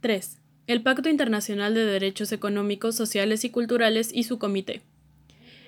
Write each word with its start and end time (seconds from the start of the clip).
3. 0.00 0.38
El 0.68 0.82
Pacto 0.82 1.08
Internacional 1.08 1.74
de 1.74 1.84
Derechos 1.84 2.30
Económicos, 2.30 2.94
Sociales 2.94 3.42
y 3.42 3.50
Culturales 3.50 4.10
y 4.12 4.22
su 4.22 4.38
Comité. 4.38 4.82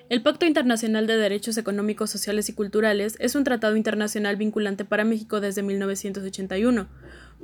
El 0.08 0.22
Pacto 0.22 0.46
Internacional 0.46 1.08
de 1.08 1.16
Derechos 1.16 1.58
Económicos, 1.58 2.10
Sociales 2.10 2.48
y 2.48 2.52
Culturales 2.52 3.16
es 3.18 3.34
un 3.34 3.42
tratado 3.42 3.74
internacional 3.74 4.36
vinculante 4.36 4.84
para 4.84 5.04
México 5.04 5.40
desde 5.40 5.64
1981. 5.64 6.88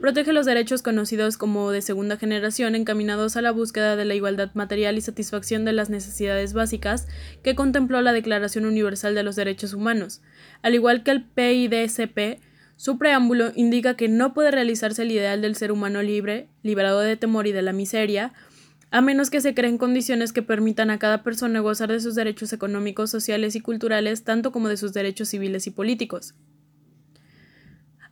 Protege 0.01 0.33
los 0.33 0.47
derechos 0.47 0.83
conocidos 0.83 1.37
como 1.39 1.73
de 1.73 1.83
segunda 1.83 2.19
generación 2.19 2.77
encaminados 2.77 3.37
a 3.37 3.43
la 3.43 3.51
búsqueda 3.51 3.97
de 3.97 4.05
la 4.05 4.15
igualdad 4.15 4.51
material 4.55 4.97
y 4.97 5.01
satisfacción 5.01 5.65
de 5.65 5.73
las 5.73 5.91
necesidades 5.91 6.53
básicas 6.53 7.09
que 7.43 7.57
contempló 7.57 8.01
la 8.01 8.13
Declaración 8.13 8.65
Universal 8.65 9.17
de 9.17 9.25
los 9.25 9.35
Derechos 9.35 9.73
Humanos. 9.73 10.23
Al 10.63 10.75
igual 10.75 11.03
que 11.03 11.11
el 11.11 11.25
PIDCP, 11.25 12.41
su 12.77 12.99
preámbulo 12.99 13.53
indica 13.55 13.97
que 13.97 14.09
no 14.09 14.35
puede 14.35 14.51
realizarse 14.51 15.03
el 15.03 15.11
ideal 15.11 15.41
del 15.41 15.57
ser 15.57 15.73
humano 15.73 16.03
libre, 16.03 16.49
liberado 16.63 17.01
de 17.01 17.17
temor 17.17 17.47
y 17.47 17.53
de 17.53 17.63
la 17.63 17.73
miseria, 17.73 18.35
a 18.91 19.01
menos 19.01 19.31
que 19.31 19.41
se 19.41 19.55
creen 19.55 19.79
condiciones 19.79 20.33
que 20.33 20.43
permitan 20.43 20.91
a 20.91 20.99
cada 20.99 21.23
persona 21.23 21.61
gozar 21.61 21.91
de 21.91 22.01
sus 22.01 22.15
derechos 22.15 22.53
económicos, 22.53 23.11
sociales 23.11 23.57
y 23.57 23.61
culturales, 23.61 24.25
tanto 24.25 24.53
como 24.53 24.69
de 24.69 24.77
sus 24.77 24.93
derechos 24.93 25.29
civiles 25.29 25.67
y 25.67 25.71
políticos. 25.71 26.35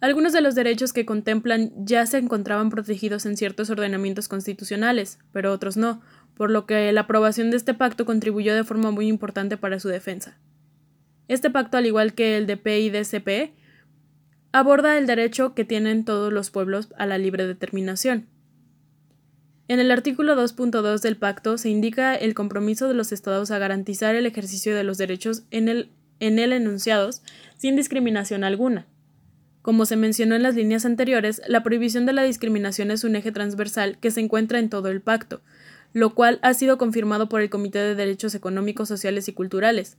Algunos 0.01 0.33
de 0.33 0.41
los 0.41 0.55
derechos 0.55 0.93
que 0.93 1.07
contemplan 1.07 1.73
ya 1.77 2.05
se 2.07 2.19
encontraban 2.19 2.69
protegidos 2.69 3.25
en 3.27 3.37
ciertos 3.37 3.71
ordenamientos 3.71 4.29
constitucionales, 4.29 5.19
pero 5.33 5.53
otros 5.53 5.77
no, 5.77 6.03
por 6.35 6.51
lo 6.51 6.67
que 6.67 6.93
la 6.93 7.03
aprobación 7.03 7.51
de 7.51 7.57
este 7.57 7.75
pacto 7.75 8.05
contribuyó 8.05 8.55
de 8.55 8.65
forma 8.65 8.91
muy 8.91 9.07
importante 9.07 9.57
para 9.57 9.79
su 9.79 9.89
defensa. 9.89 10.37
Este 11.29 11.49
pacto, 11.49 11.79
al 11.79 11.87
igual 11.87 12.15
que 12.15 12.37
el 12.37 12.47
de 12.47 12.57
PIDCP, 12.57 13.55
aborda 14.55 14.97
el 14.97 15.09
derecho 15.09 15.53
que 15.53 15.65
tienen 15.65 16.05
todos 16.05 16.33
los 16.33 16.51
pueblos 16.51 16.89
a 16.97 17.07
la 17.07 17.19
libre 17.19 17.45
determinación. 17.45 18.29
En 19.67 19.81
el 19.81 19.91
artículo 19.91 20.37
2.2 20.37 21.01
del 21.01 21.17
pacto 21.17 21.59
se 21.59 21.71
indica 21.71 22.15
el 22.15 22.35
compromiso 22.35 22.87
de 22.87 22.95
los 22.95 23.11
estados 23.11 23.51
a 23.51 23.59
garantizar 23.59 24.15
el 24.15 24.27
ejercicio 24.27 24.77
de 24.77 24.85
los 24.85 24.97
derechos 24.97 25.43
en 25.51 25.69
el, 25.69 25.91
el 26.21 26.53
enunciados 26.53 27.23
sin 27.57 27.75
discriminación 27.75 28.45
alguna. 28.45 28.87
Como 29.61 29.87
se 29.87 29.97
mencionó 29.97 30.37
en 30.37 30.45
las 30.45 30.55
líneas 30.55 30.85
anteriores, 30.85 31.43
la 31.49 31.65
prohibición 31.65 32.07
de 32.07 32.13
la 32.13 32.23
discriminación 32.23 32.93
es 32.93 33.03
un 33.03 33.17
eje 33.17 33.33
transversal 33.33 33.99
que 33.99 34.13
se 34.13 34.21
encuentra 34.21 34.61
en 34.61 34.71
todo 34.71 34.89
el 34.89 35.01
pacto, 35.01 35.43
lo 35.93 36.15
cual 36.15 36.39
ha 36.43 36.55
sido 36.55 36.79
confirmado 36.79 37.29
por 37.29 37.41
el 37.41 37.51
Comité 37.51 37.81
de 37.81 37.97
Derechos 37.97 38.37
Económicos, 38.37 38.87
Sociales 38.87 39.27
y 39.27 39.33
Culturales. 39.33 39.97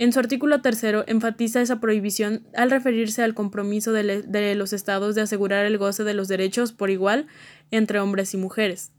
En 0.00 0.14
su 0.14 0.18
artículo 0.18 0.62
tercero 0.62 1.04
enfatiza 1.08 1.60
esa 1.60 1.78
prohibición 1.78 2.46
al 2.56 2.70
referirse 2.70 3.22
al 3.22 3.34
compromiso 3.34 3.92
de, 3.92 4.54
los 4.54 4.72
estados 4.72 5.14
de 5.14 5.20
asegurar 5.20 5.66
el 5.66 5.76
goce 5.76 6.04
de 6.04 6.14
los 6.14 6.26
derechos 6.26 6.72
por 6.72 6.88
igual 6.88 7.26
entre 7.70 8.00
hombres 8.00 8.32
y 8.32 8.38
mujeres. 8.38 8.92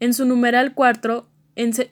En 0.00 0.14
su 0.14 0.24
numeral 0.24 0.74
4 0.74 1.28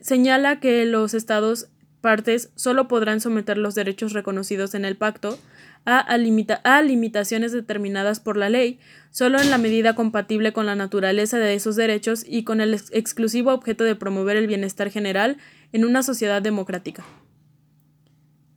señala 0.00 0.58
que 0.58 0.84
los 0.84 1.14
estados 1.14 1.68
partes 2.00 2.50
solo 2.56 2.88
podrán 2.88 3.20
someter 3.20 3.56
los 3.56 3.76
derechos 3.76 4.14
reconocidos 4.14 4.74
en 4.74 4.84
el 4.84 4.96
pacto 4.96 5.38
a, 5.84 6.18
limitaciones 6.18 7.52
determinadas 7.52 8.18
por 8.18 8.36
la 8.36 8.50
ley, 8.50 8.80
solo 9.12 9.40
en 9.40 9.50
la 9.50 9.58
medida 9.58 9.94
compatible 9.94 10.52
con 10.52 10.66
la 10.66 10.74
naturaleza 10.74 11.38
de 11.38 11.54
esos 11.54 11.76
derechos 11.76 12.24
y 12.26 12.42
con 12.42 12.60
el 12.60 12.74
ex 12.74 12.90
exclusivo 12.92 13.52
objeto 13.52 13.84
de 13.84 13.94
promover 13.94 14.36
el 14.36 14.48
bienestar 14.48 14.90
general 14.90 15.36
en 15.72 15.84
una 15.84 16.02
sociedad 16.02 16.42
democrática. 16.42 17.04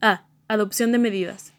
A. 0.02 0.26
Adopción 0.48 0.92
de 0.92 0.98
medidas. 0.98 1.54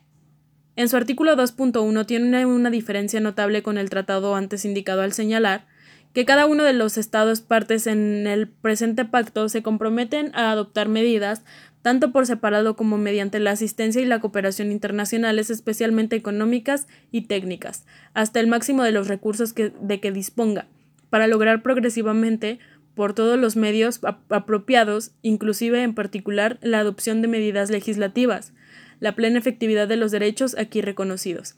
En 0.74 0.88
su 0.88 0.96
artículo 0.96 1.36
2.1 1.36 2.06
tiene 2.06 2.44
una 2.44 2.70
diferencia 2.70 3.20
notable 3.20 3.62
con 3.62 3.78
el 3.78 3.88
tratado 3.88 4.34
antes 4.34 4.64
indicado 4.64 5.02
al 5.02 5.12
señalar 5.12 5.66
que 6.12 6.24
cada 6.24 6.46
uno 6.46 6.64
de 6.64 6.72
los 6.72 6.98
estados 6.98 7.40
partes 7.40 7.86
en 7.86 8.26
el 8.26 8.48
presente 8.48 9.04
pacto 9.04 9.48
se 9.48 9.62
comprometen 9.62 10.34
a 10.34 10.50
adoptar 10.50 10.88
medidas 10.88 11.44
tanto 11.82 12.12
por 12.12 12.26
separado 12.26 12.76
como 12.76 12.98
mediante 12.98 13.38
la 13.38 13.52
asistencia 13.52 14.02
y 14.02 14.06
la 14.06 14.20
cooperación 14.20 14.72
internacionales, 14.72 15.50
especialmente 15.50 16.16
económicas 16.16 16.86
y 17.10 17.22
técnicas, 17.22 17.86
hasta 18.14 18.40
el 18.40 18.46
máximo 18.46 18.82
de 18.82 18.92
los 18.92 19.08
recursos 19.08 19.54
de 19.54 20.00
que 20.00 20.12
disponga, 20.12 20.66
para 21.10 21.26
lograr 21.26 21.62
progresivamente, 21.62 22.58
por 22.94 23.14
todos 23.14 23.38
los 23.38 23.56
medios 23.56 24.00
apropiados, 24.28 25.12
inclusive 25.22 25.82
en 25.82 25.94
particular 25.94 26.58
la 26.62 26.80
adopción 26.80 27.22
de 27.22 27.28
medidas 27.28 27.70
legislativas, 27.70 28.52
la 29.00 29.14
plena 29.14 29.38
efectividad 29.38 29.88
de 29.88 29.96
los 29.96 30.10
derechos 30.10 30.56
aquí 30.58 30.80
reconocidos. 30.80 31.56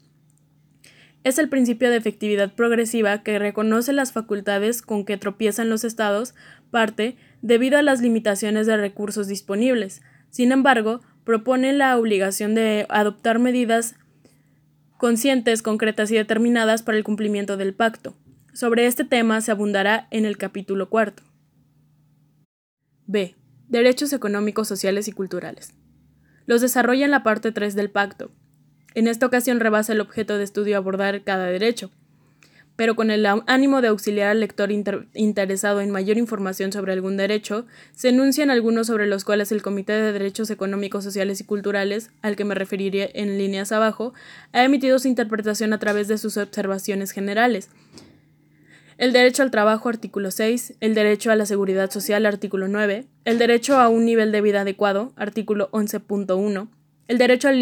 Es 1.25 1.39
el 1.39 1.49
principio 1.49 1.91
de 1.91 1.97
efectividad 1.97 2.55
progresiva 2.55 3.23
que 3.23 3.39
reconoce 3.39 3.93
las 3.94 4.12
facultades 4.12 4.83
con 4.83 5.05
que 5.05 5.17
tropiezan 5.17 5.71
los 5.71 5.83
estados 5.83 6.34
parte 6.71 7.17
debido 7.41 7.78
a 7.78 7.83
las 7.83 8.03
limitaciones 8.03 8.67
de 8.67 8.77
recursos 8.77 9.27
disponibles. 9.27 10.03
Sin 10.28 10.53
embargo, 10.53 11.00
propone 11.25 11.73
la 11.73 11.97
obligación 11.97 12.55
de 12.55 12.87
adoptar 12.91 13.39
medidas 13.39 13.94
conscientes, 14.99 15.62
concretas 15.62 16.11
y 16.11 16.17
determinadas 16.17 16.83
para 16.83 16.99
el 16.99 17.05
cumplimiento 17.05 17.56
del 17.56 17.75
pacto. 17.75 18.15
Sobre 18.55 18.87
este 18.87 19.05
tema 19.05 19.41
se 19.43 19.51
abundará 19.51 20.09
en 20.11 20.25
el 20.25 20.39
capítulo 20.39 20.89
cuarto. 20.89 21.23
B. 23.07 23.35
Derechos 23.69 24.13
económicos, 24.15 24.69
sociales 24.69 25.09
y 25.09 25.13
culturales 25.13 25.75
los 26.47 26.61
desarrolla 26.61 27.05
en 27.05 27.11
la 27.11 27.23
parte 27.23 27.53
3 27.53 27.75
del 27.75 27.91
pacto. 27.91 28.31
En 28.95 29.09
esta 29.09 29.27
ocasión 29.27 29.61
rebasa 29.61 29.93
el 29.93 30.01
objeto 30.01 30.39
de 30.39 30.45
estudio 30.45 30.77
abordar 30.77 31.25
cada 31.25 31.47
derecho, 31.47 31.91
pero 32.77 32.97
con 32.97 33.11
el 33.11 33.27
ánimo 33.47 33.81
de 33.81 33.89
auxiliar 33.89 34.29
al 34.29 34.41
lector 34.41 34.71
interesado 34.73 35.81
en 35.81 35.91
mayor 35.91 36.19
información 36.19 36.73
sobre 36.73 36.93
algún 36.93 37.17
derecho, 37.17 37.67
se 37.95 38.09
enuncian 38.09 38.51
algunos 38.51 38.89
sobre 38.89 39.07
los 39.07 39.25
cuales 39.25 39.53
el 39.53 39.63
Comité 39.63 39.93
de 39.93 40.13
Derechos 40.13 40.51
Económicos, 40.51 41.05
Sociales 41.05 41.41
y 41.41 41.45
Culturales, 41.45 42.11
al 42.23 42.37
que 42.37 42.45
me 42.45 42.55
referiré 42.55 43.11
en 43.15 43.39
líneas 43.39 43.73
abajo, 43.73 44.13
ha 44.53 44.65
emitido 44.65 44.99
su 44.99 45.09
interpretación 45.09 45.73
a 45.73 45.79
través 45.79 46.09
de 46.09 46.19
sus 46.19 46.37
observaciones 46.37 47.13
generales, 47.13 47.71
el 48.99 49.12
derecho 49.12 49.43
al 49.43 49.50
trabajo, 49.50 49.88
artículo 49.88 50.31
6, 50.31 50.75
el 50.81 50.94
derecho 50.94 51.31
a 51.31 51.37
la 51.37 51.47
seguridad 51.47 51.91
social, 51.91 52.27
artículo 52.27 52.69
9, 52.69 53.06
el 53.25 53.38
derecho 53.38 53.78
a 53.78 53.88
un 53.88 54.05
nivel 54.05 54.32
de 54.32 54.41
vida 54.41 54.60
adecuado, 54.60 55.12
artículo 55.16 55.71
11.1, 55.72 56.69
el 57.09 57.19
derecho 57.19 57.49
a 57.49 57.53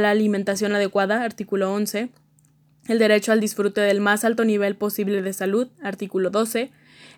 la 0.00 0.10
alimentación 0.10 0.74
adecuada, 0.74 1.22
artículo 1.22 1.72
11, 1.72 2.10
el 2.88 2.98
derecho 2.98 3.32
al 3.32 3.40
disfrute 3.40 3.80
del 3.80 4.00
más 4.00 4.24
alto 4.24 4.44
nivel 4.44 4.76
posible 4.76 5.22
de 5.22 5.32
salud, 5.32 5.68
artículo 5.82 6.30
12, 6.30 6.70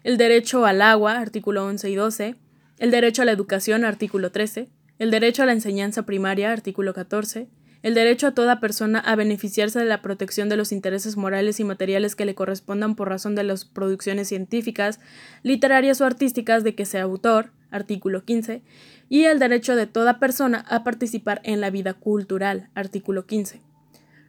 el 0.05 0.17
derecho 0.17 0.65
al 0.65 0.81
agua, 0.81 1.19
artículo 1.19 1.67
11 1.67 1.91
y 1.91 1.95
12, 1.97 2.35
el 2.79 2.91
derecho 2.91 3.23
a 3.23 3.25
la 3.25 3.33
educación, 3.33 3.85
artículo 3.85 4.31
13, 4.31 4.69
el 4.99 5.11
derecho 5.11 5.43
a 5.43 5.47
la 5.47 5.53
enseñanza 5.53 6.05
primaria, 6.05 6.53
artículo 6.53 6.95
14, 6.95 7.49
el 7.87 7.95
derecho 7.95 8.27
a 8.27 8.35
toda 8.35 8.59
persona 8.59 8.99
a 8.99 9.15
beneficiarse 9.15 9.79
de 9.79 9.85
la 9.85 10.03
protección 10.03 10.49
de 10.49 10.57
los 10.57 10.73
intereses 10.73 11.17
morales 11.17 11.61
y 11.61 11.65
materiales 11.65 12.17
que 12.17 12.25
le 12.25 12.35
correspondan 12.35 12.97
por 12.97 13.09
razón 13.09 13.37
de 13.37 13.45
las 13.45 13.65
producciones 13.65 14.27
científicas, 14.27 14.99
literarias 15.45 16.01
o 16.01 16.05
artísticas 16.05 16.65
de 16.65 16.75
que 16.75 16.85
sea 16.85 17.05
autor, 17.05 17.53
artículo 17.71 18.25
15, 18.25 18.61
y 19.09 19.27
el 19.27 19.39
derecho 19.39 19.77
de 19.77 19.87
toda 19.87 20.19
persona 20.19 20.65
a 20.69 20.83
participar 20.83 21.41
en 21.45 21.61
la 21.61 21.71
vida 21.71 21.95
cultural, 21.95 22.71
artículo 22.75 23.25
15. 23.25 23.61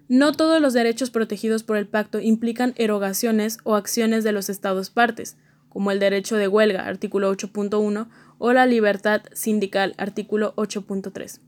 No 0.08 0.34
todos 0.34 0.62
los 0.62 0.74
derechos 0.74 1.10
protegidos 1.10 1.64
por 1.64 1.78
el 1.78 1.88
pacto 1.88 2.20
implican 2.20 2.76
erogaciones 2.78 3.58
o 3.64 3.74
acciones 3.74 4.24
de 4.24 4.34
los 4.34 4.52
Estados 4.52 4.92
partes, 4.92 5.36
como 5.68 5.90
el 5.90 5.98
derecho 5.98 6.36
de 6.36 6.48
huelga, 6.48 6.86
artículo 6.86 7.34
8.1, 7.36 8.08
o 8.38 8.54
la 8.54 8.68
libertad 8.68 9.24
sindical, 9.34 9.96
artículo 9.98 10.54
8.3. 10.58 11.40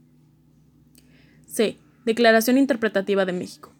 C. 1.45 1.77
Declaración 2.05 2.57
Interpretativa 2.57 3.25
de 3.25 3.33
México. 3.33 3.73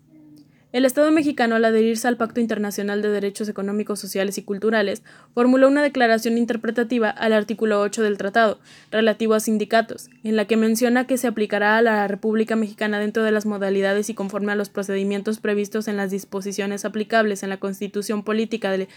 El 0.72 0.85
Estado 0.85 1.12
mexicano, 1.12 1.56
al 1.56 1.66
adherirse 1.66 2.07
al 2.07 2.18
Pacto 2.18 2.40
Internacional 2.40 3.02
de 3.02 3.09
Derechos 3.09 3.50
Económicos, 3.50 4.00
Sociales 4.00 4.38
y 4.38 4.44
Culturales, 4.44 5.01
formuló 5.33 5.68
una 5.68 5.81
declaración 5.81 6.38
interpretativa 6.38 7.10
al 7.10 7.33
artículo 7.33 7.81
8 7.81 8.04
del 8.04 8.19
tratado, 8.19 8.60
relativo 8.92 9.33
a 9.33 9.39
sindicatos, 9.39 10.12
en 10.24 10.36
la 10.36 10.45
que 10.45 10.57
menciona 10.57 11.07
que 11.07 11.18
se 11.18 11.25
aplicará 11.25 11.77
a 11.77 11.81
la 11.81 12.07
República 12.07 12.56
Mexicana 12.56 13.00
dentro 13.00 13.24
de 13.24 13.31
las 13.31 13.48
modalidades 13.48 14.12
y 14.12 14.13
conforme 14.13 14.51
a 14.51 14.56
los 14.56 14.69
procedimientos 14.69 15.39
previstos 15.39 15.88
en 15.88 15.98
las 15.98 16.12
disposiciones 16.12 16.86
aplicables 16.86 17.42
en 17.42 17.50
la 17.50 17.57
Constitución 17.57 18.24
Política 18.24 18.69
de, 18.69 18.88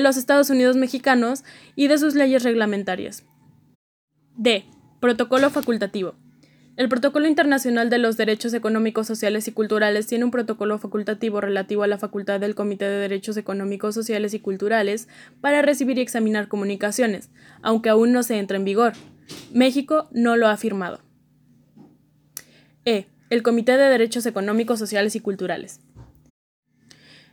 los 0.00 0.16
Estados 0.16 0.48
Unidos 0.48 0.76
Mexicanos 0.76 1.42
y 1.74 1.88
de 1.88 1.98
sus 1.98 2.14
leyes 2.14 2.44
reglamentarias. 2.44 3.24
D. 4.36 4.64
Protocolo 5.00 5.50
facultativo. 5.50 6.14
El 6.76 6.88
Protocolo 6.88 7.26
Internacional 7.26 7.90
de 7.90 7.98
los 7.98 8.16
Derechos 8.16 8.54
Económicos, 8.54 9.06
Sociales 9.06 9.46
y 9.48 9.52
Culturales 9.52 10.06
tiene 10.06 10.24
un 10.24 10.30
protocolo 10.30 10.78
facultativo 10.78 11.40
relativo 11.40 11.82
a 11.82 11.86
la 11.86 11.98
facultad 11.98 12.40
del 12.40 12.54
Comité 12.54 12.86
de 12.86 12.98
Derechos 12.98 13.36
Económicos, 13.36 13.94
Sociales 13.94 14.32
y 14.34 14.40
Culturales 14.40 15.08
para 15.40 15.62
recibir 15.62 15.98
y 15.98 16.00
examinar 16.00 16.48
comunicaciones, 16.48 17.30
aunque 17.60 17.90
aún 17.90 18.12
no 18.12 18.22
se 18.22 18.38
entra 18.38 18.56
en 18.56 18.64
vigor. 18.64 18.92
México 19.52 20.08
no 20.12 20.36
lo 20.36 20.48
ha 20.48 20.56
firmado. 20.56 21.00
E. 22.84 23.06
El 23.28 23.42
Comité 23.42 23.76
de 23.76 23.88
Derechos 23.88 24.24
Económicos, 24.26 24.78
Sociales 24.78 25.14
y 25.16 25.20
Culturales. 25.20 25.80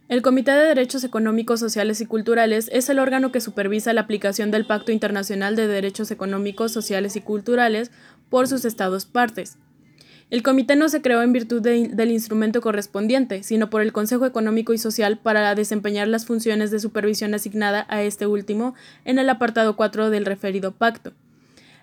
El 0.09 0.21
Comité 0.21 0.51
de 0.51 0.63
Derechos 0.67 1.03
Económicos, 1.03 1.59
Sociales 1.59 1.99
y 1.99 2.05
Culturales 2.05 2.69
es 2.71 2.87
el 2.87 2.99
órgano 2.99 3.33
que 3.33 3.41
supervisa 3.41 3.91
la 3.91 4.01
aplicación 4.01 4.51
del 4.51 4.65
Pacto 4.65 4.93
Internacional 4.93 5.57
de 5.57 5.67
Derechos 5.67 6.11
Económicos, 6.11 6.71
Sociales 6.71 7.17
y 7.17 7.21
Culturales 7.21 7.91
por 8.29 8.47
sus 8.47 8.65
estados 8.65 9.06
partes. 9.06 9.57
El 10.29 10.44
comité 10.44 10.75
no 10.75 10.89
se 10.89 11.01
creó 11.01 11.21
en 11.21 11.31
virtud 11.31 11.62
del 11.62 12.12
instrumento 12.12 12.59
correspondiente, 12.59 13.44
sino 13.44 13.69
por 13.69 13.81
el 13.81 13.94
Consejo 13.94 14.25
Económico 14.25 14.74
y 14.74 14.77
Social 14.77 15.19
para 15.19 15.56
desempeñar 15.56 16.09
las 16.09 16.25
funciones 16.25 16.69
de 16.69 16.79
supervisión 16.79 17.33
asignada 17.33 17.85
a 17.89 18.03
este 18.03 18.27
último 18.27 18.75
en 19.06 19.19
el 19.19 19.29
apartado 19.29 19.77
4 19.77 20.09
del 20.09 20.25
referido 20.25 20.74
pacto. 20.74 21.13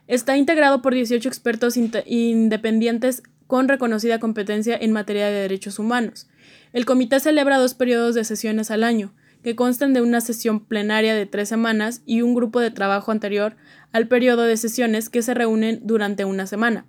Está 0.06 0.37
integrado 0.37 0.82
por 0.82 0.93
18 0.93 1.26
expertos 1.26 1.79
independientes 1.79 3.23
con 3.47 3.69
reconocida 3.69 4.20
competencia 4.20 4.76
en 4.79 4.93
materia 4.93 5.26
de 5.26 5.40
derechos 5.40 5.79
humanos. 5.79 6.29
El 6.75 6.85
comité 6.85 7.20
celebra 7.20 7.58
dos 7.58 7.73
periodos 7.73 8.14
de 8.14 8.25
sesiones 8.25 8.70
al 8.70 8.85
año, 8.85 9.14
que 9.43 9.56
constan 9.56 9.94
de 9.94 10.02
una 10.02 10.20
sesión 10.20 10.61
plenaria 10.61 11.14
de 11.14 11.25
tres 11.25 11.49
semanas 11.49 12.02
y 12.05 12.20
un 12.20 12.35
grupo 12.35 12.61
de 12.61 12.70
trabajo 12.70 13.12
anterior 13.12 13.56
al 13.94 14.08
periodo 14.08 14.43
de 14.43 14.56
sesiones 14.56 15.08
que 15.08 15.23
se 15.23 15.35
reúnen 15.35 15.79
durante 15.85 16.25
una 16.25 16.49
semana. 16.49 16.85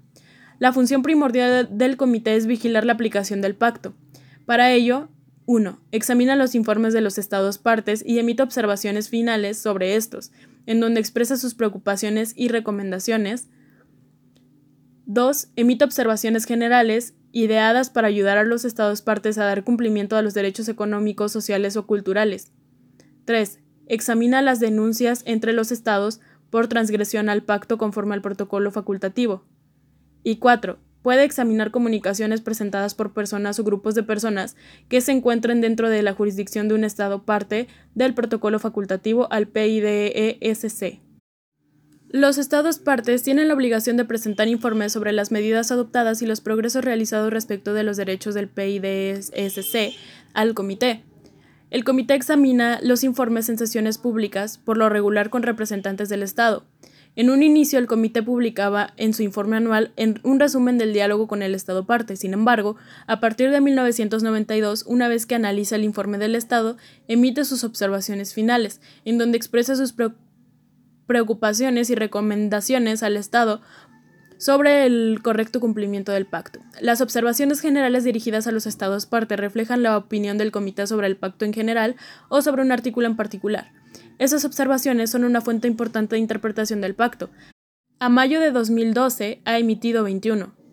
La 0.58 0.74
función 0.74 1.04
primordial 1.04 1.70
del 1.72 1.98
comité 1.98 2.36
es 2.36 2.48
vigilar 2.48 2.84
la 2.84 2.94
aplicación 2.94 3.42
del 3.42 3.56
pacto. 3.56 3.94
Para 4.48 4.72
ello, 4.72 5.10
1. 5.46 5.80
Examina 5.92 6.36
los 6.36 6.56
informes 6.56 6.94
de 6.94 7.02
los 7.02 7.20
estados 7.20 7.60
partes 7.60 8.04
y 8.04 8.18
emite 8.18 8.42
observaciones 8.42 9.10
finales 9.10 9.60
sobre 9.60 9.96
estos, 9.96 10.32
en 10.66 10.80
donde 10.80 11.00
expresa 11.00 11.38
sus 11.38 11.54
preocupaciones 11.54 12.34
y 12.36 12.48
recomendaciones. 12.48 13.50
2. 15.06 15.50
Emite 15.56 15.86
observaciones 15.86 16.46
generales 16.46 17.14
ideadas 17.32 17.92
para 17.92 18.08
ayudar 18.08 18.40
a 18.40 18.44
los 18.44 18.66
Estados 18.66 19.04
partes 19.04 19.38
a 19.38 19.46
dar 19.46 19.64
cumplimiento 19.64 20.18
a 20.18 20.24
los 20.24 20.34
derechos 20.34 20.70
económicos, 20.70 21.32
sociales 21.32 21.78
o 21.78 21.86
culturales. 21.86 22.52
3. 23.26 23.60
Examina 23.86 24.42
las 24.42 24.60
denuncias 24.60 25.22
entre 25.28 25.54
los 25.54 25.72
Estados 25.72 26.20
por 26.56 26.70
transgresión 26.70 27.28
al 27.28 27.44
pacto 27.44 27.78
conforme 27.78 28.14
al 28.14 28.22
protocolo 28.22 28.72
facultativo. 28.72 29.44
Y 30.24 30.38
4. 30.38 30.78
Puede 31.02 31.26
examinar 31.26 31.70
comunicaciones 31.70 32.40
presentadas 32.40 32.96
por 32.96 33.12
personas 33.12 33.60
o 33.60 33.66
grupos 33.66 33.94
de 33.94 34.04
personas 34.04 34.56
que 34.88 35.02
se 35.02 35.12
encuentren 35.12 35.60
dentro 35.60 35.90
de 35.90 36.02
la 36.02 36.14
jurisdicción 36.14 36.70
de 36.70 36.76
un 36.76 36.86
Estado 36.86 37.24
parte 37.24 37.68
del 37.94 38.14
protocolo 38.14 38.58
facultativo 38.60 39.28
al 39.34 39.50
PIDESC. 39.50 41.02
Los 42.08 42.38
Estados 42.38 42.80
partes 42.80 43.22
tienen 43.22 43.50
la 43.50 43.54
obligación 43.54 43.98
de 43.98 44.06
presentar 44.06 44.48
informes 44.48 44.94
sobre 44.94 45.12
las 45.12 45.34
medidas 45.34 45.74
adoptadas 45.74 46.22
y 46.22 46.26
los 46.26 46.40
progresos 46.40 46.86
realizados 46.86 47.34
respecto 47.34 47.74
de 47.74 47.84
los 47.84 47.98
derechos 47.98 48.34
del 48.34 48.48
PIDSC 48.48 49.94
al 50.34 50.54
Comité. 50.54 51.04
El 51.76 51.84
Comité 51.84 52.14
examina 52.14 52.80
los 52.82 53.04
informes 53.04 53.50
en 53.50 53.58
sesiones 53.58 53.98
públicas, 53.98 54.58
por 54.58 54.78
lo 54.78 54.88
regular 54.88 55.30
con 55.30 55.44
representantes 55.44 56.08
del 56.08 56.24
Estado. 56.24 56.64
En 57.18 57.30
un 57.30 57.44
inicio, 57.44 57.80
el 57.80 57.86
Comité 57.86 58.24
publicaba 58.24 58.94
en 58.96 59.14
su 59.14 59.24
informe 59.24 59.58
anual 59.58 59.92
un 60.24 60.40
resumen 60.40 60.78
del 60.78 60.94
diálogo 60.94 61.28
con 61.28 61.42
el 61.42 61.54
Estado 61.54 61.86
parte. 61.86 62.16
Sin 62.16 62.32
embargo, 62.32 62.78
a 63.08 63.20
partir 63.20 63.52
de 63.52 63.60
1992, 63.60 64.86
una 64.88 65.10
vez 65.10 65.26
que 65.26 65.36
analiza 65.36 65.76
el 65.76 65.84
informe 65.84 66.18
del 66.18 66.36
Estado, 66.36 66.78
emite 67.10 67.44
sus 67.44 67.66
observaciones 67.66 68.34
finales, 68.34 68.80
en 69.04 69.18
donde 69.18 69.36
expresa 69.36 69.76
sus 69.76 69.92
preocupaciones 69.92 70.26
preocupaciones 71.06 71.90
y 71.90 71.96
recomendaciones 71.96 73.04
al 73.04 73.18
Estado 73.18 73.62
sobre 74.38 74.86
el 74.86 75.20
correcto 75.22 75.60
cumplimiento 75.60 76.12
del 76.12 76.26
pacto. 76.26 76.60
Las 76.82 77.02
observaciones 77.02 77.62
generales 77.62 78.04
dirigidas 78.04 78.48
a 78.48 78.52
los 78.52 78.66
estados 78.66 79.06
parte 79.06 79.36
reflejan 79.36 79.84
la 79.84 79.98
opinión 79.98 80.38
del 80.38 80.52
comité 80.52 80.88
sobre 80.88 81.08
el 81.08 81.18
pacto 81.18 81.46
en 81.46 81.54
general 81.54 81.96
o 82.30 82.42
sobre 82.42 82.62
un 82.62 82.72
artículo 82.72 83.08
en 83.08 83.16
particular. 83.16 83.72
Esas 84.20 84.46
observaciones 84.46 85.10
son 85.10 85.24
una 85.24 85.42
fuente 85.42 85.68
importante 85.68 86.16
de 86.16 86.22
interpretación 86.22 86.82
del 86.82 86.96
pacto. 86.96 87.30
A 88.00 88.10
mayo 88.10 88.40
de 88.40 88.52
2012 88.52 89.42
ha 89.46 89.58
emitido 89.58 90.04
21. 90.04 90.65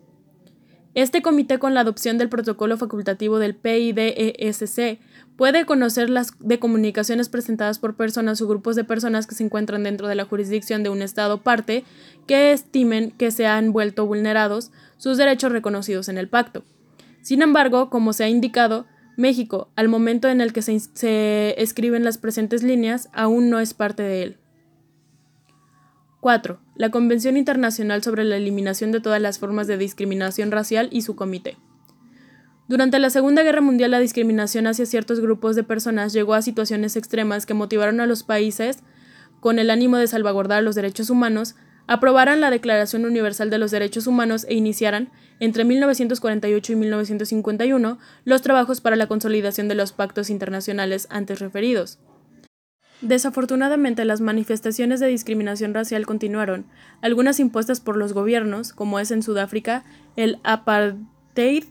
Este 0.94 1.22
comité, 1.22 1.58
con 1.58 1.72
la 1.72 1.80
adopción 1.80 2.18
del 2.18 2.28
protocolo 2.28 2.76
facultativo 2.76 3.38
del 3.38 3.54
PIDESC, 3.54 4.98
puede 5.36 5.64
conocer 5.64 6.10
las 6.10 6.38
de 6.38 6.58
comunicaciones 6.58 7.30
presentadas 7.30 7.78
por 7.78 7.96
personas 7.96 8.42
o 8.42 8.48
grupos 8.48 8.76
de 8.76 8.84
personas 8.84 9.26
que 9.26 9.34
se 9.34 9.44
encuentran 9.44 9.84
dentro 9.84 10.06
de 10.06 10.14
la 10.14 10.26
jurisdicción 10.26 10.82
de 10.82 10.90
un 10.90 11.00
Estado 11.00 11.42
parte 11.42 11.84
que 12.26 12.52
estimen 12.52 13.10
que 13.12 13.30
se 13.30 13.46
han 13.46 13.72
vuelto 13.72 14.06
vulnerados 14.06 14.70
sus 14.98 15.16
derechos 15.16 15.50
reconocidos 15.50 16.10
en 16.10 16.18
el 16.18 16.28
pacto. 16.28 16.62
Sin 17.22 17.40
embargo, 17.40 17.88
como 17.88 18.12
se 18.12 18.24
ha 18.24 18.28
indicado, 18.28 18.84
México, 19.16 19.70
al 19.76 19.88
momento 19.88 20.28
en 20.28 20.42
el 20.42 20.52
que 20.52 20.60
se, 20.60 20.78
se 20.78 21.54
escriben 21.56 22.04
las 22.04 22.18
presentes 22.18 22.62
líneas, 22.62 23.08
aún 23.14 23.48
no 23.48 23.60
es 23.60 23.72
parte 23.72 24.02
de 24.02 24.22
él. 24.22 24.36
4. 26.20 26.60
La 26.74 26.90
Convención 26.90 27.36
Internacional 27.36 28.02
sobre 28.02 28.24
la 28.24 28.36
Eliminación 28.36 28.92
de 28.92 29.00
todas 29.00 29.20
las 29.20 29.38
formas 29.38 29.66
de 29.66 29.76
discriminación 29.76 30.50
racial 30.50 30.88
y 30.90 31.02
su 31.02 31.14
comité. 31.14 31.58
Durante 32.66 32.98
la 32.98 33.10
Segunda 33.10 33.42
Guerra 33.42 33.60
Mundial 33.60 33.90
la 33.90 33.98
discriminación 33.98 34.66
hacia 34.66 34.86
ciertos 34.86 35.20
grupos 35.20 35.54
de 35.54 35.64
personas 35.64 36.14
llegó 36.14 36.32
a 36.32 36.40
situaciones 36.40 36.96
extremas 36.96 37.44
que 37.44 37.52
motivaron 37.52 38.00
a 38.00 38.06
los 38.06 38.22
países, 38.22 38.78
con 39.40 39.58
el 39.58 39.68
ánimo 39.68 39.98
de 39.98 40.06
salvaguardar 40.06 40.62
los 40.62 40.74
derechos 40.74 41.10
humanos, 41.10 41.56
aprobaran 41.86 42.40
la 42.40 42.50
Declaración 42.50 43.04
Universal 43.04 43.50
de 43.50 43.58
los 43.58 43.70
Derechos 43.70 44.06
Humanos 44.06 44.46
e 44.48 44.54
iniciaran, 44.54 45.10
entre 45.40 45.64
1948 45.64 46.72
y 46.72 46.76
1951, 46.76 47.98
los 48.24 48.40
trabajos 48.40 48.80
para 48.80 48.96
la 48.96 49.08
consolidación 49.08 49.68
de 49.68 49.74
los 49.74 49.92
pactos 49.92 50.30
internacionales 50.30 51.06
antes 51.10 51.40
referidos. 51.40 51.98
Desafortunadamente, 53.02 54.04
las 54.04 54.20
manifestaciones 54.20 55.00
de 55.00 55.08
discriminación 55.08 55.74
racial 55.74 56.06
continuaron, 56.06 56.64
algunas 57.00 57.40
impuestas 57.40 57.80
por 57.80 57.96
los 57.96 58.12
gobiernos, 58.12 58.72
como 58.72 59.00
es 59.00 59.10
en 59.10 59.24
Sudáfrica 59.24 59.82
el 60.14 60.38
apartheid, 60.44 61.64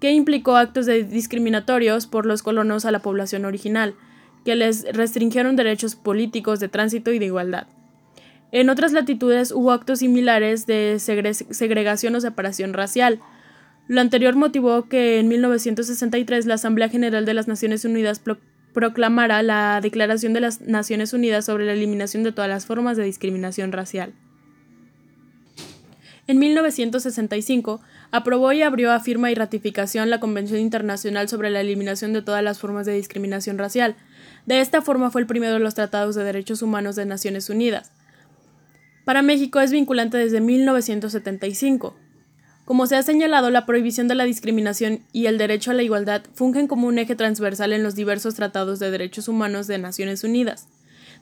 que 0.00 0.12
implicó 0.12 0.56
actos 0.56 0.86
discriminatorios 0.86 2.06
por 2.06 2.24
los 2.24 2.42
colonos 2.42 2.86
a 2.86 2.90
la 2.90 3.00
población 3.00 3.44
original, 3.44 3.94
que 4.46 4.54
les 4.54 4.84
restringieron 4.90 5.54
derechos 5.54 5.96
políticos 5.96 6.60
de 6.60 6.68
tránsito 6.68 7.12
y 7.12 7.18
de 7.18 7.26
igualdad. 7.26 7.66
En 8.50 8.70
otras 8.70 8.92
latitudes 8.92 9.52
hubo 9.52 9.70
actos 9.70 9.98
similares 9.98 10.66
de 10.66 10.98
segregación 10.98 12.14
o 12.14 12.20
separación 12.20 12.72
racial. 12.72 13.20
Lo 13.86 14.00
anterior 14.00 14.34
motivó 14.34 14.88
que 14.88 15.18
en 15.18 15.28
1963 15.28 16.46
la 16.46 16.54
Asamblea 16.54 16.88
General 16.88 17.26
de 17.26 17.34
las 17.34 17.48
Naciones 17.48 17.84
Unidas 17.84 18.18
proclamara 18.74 19.42
la 19.42 19.80
Declaración 19.80 20.34
de 20.34 20.40
las 20.40 20.60
Naciones 20.60 21.14
Unidas 21.14 21.46
sobre 21.46 21.64
la 21.64 21.72
eliminación 21.72 22.24
de 22.24 22.32
todas 22.32 22.50
las 22.50 22.66
formas 22.66 22.98
de 22.98 23.04
discriminación 23.04 23.72
racial. 23.72 24.12
En 26.26 26.38
1965, 26.38 27.80
aprobó 28.10 28.52
y 28.52 28.62
abrió 28.62 28.92
a 28.92 29.00
firma 29.00 29.30
y 29.30 29.34
ratificación 29.34 30.10
la 30.10 30.20
Convención 30.20 30.58
Internacional 30.58 31.28
sobre 31.28 31.50
la 31.50 31.60
Eliminación 31.60 32.12
de 32.12 32.22
todas 32.22 32.42
las 32.42 32.58
formas 32.58 32.86
de 32.86 32.94
discriminación 32.94 33.58
racial. 33.58 33.94
De 34.46 34.60
esta 34.60 34.82
forma 34.82 35.10
fue 35.10 35.20
el 35.20 35.26
primero 35.26 35.54
de 35.54 35.60
los 35.60 35.74
tratados 35.74 36.14
de 36.14 36.24
derechos 36.24 36.60
humanos 36.62 36.96
de 36.96 37.06
Naciones 37.06 37.50
Unidas. 37.50 37.92
Para 39.04 39.22
México 39.22 39.60
es 39.60 39.70
vinculante 39.70 40.16
desde 40.16 40.40
1975. 40.40 41.94
Como 42.64 42.86
se 42.86 42.96
ha 42.96 43.02
señalado, 43.02 43.50
la 43.50 43.66
prohibición 43.66 44.08
de 44.08 44.14
la 44.14 44.24
discriminación 44.24 45.00
y 45.12 45.26
el 45.26 45.36
derecho 45.36 45.70
a 45.70 45.74
la 45.74 45.82
igualdad 45.82 46.22
fungen 46.32 46.66
como 46.66 46.86
un 46.86 46.98
eje 46.98 47.14
transversal 47.14 47.74
en 47.74 47.82
los 47.82 47.94
diversos 47.94 48.34
tratados 48.34 48.78
de 48.78 48.90
derechos 48.90 49.28
humanos 49.28 49.66
de 49.66 49.76
Naciones 49.76 50.24
Unidas. 50.24 50.66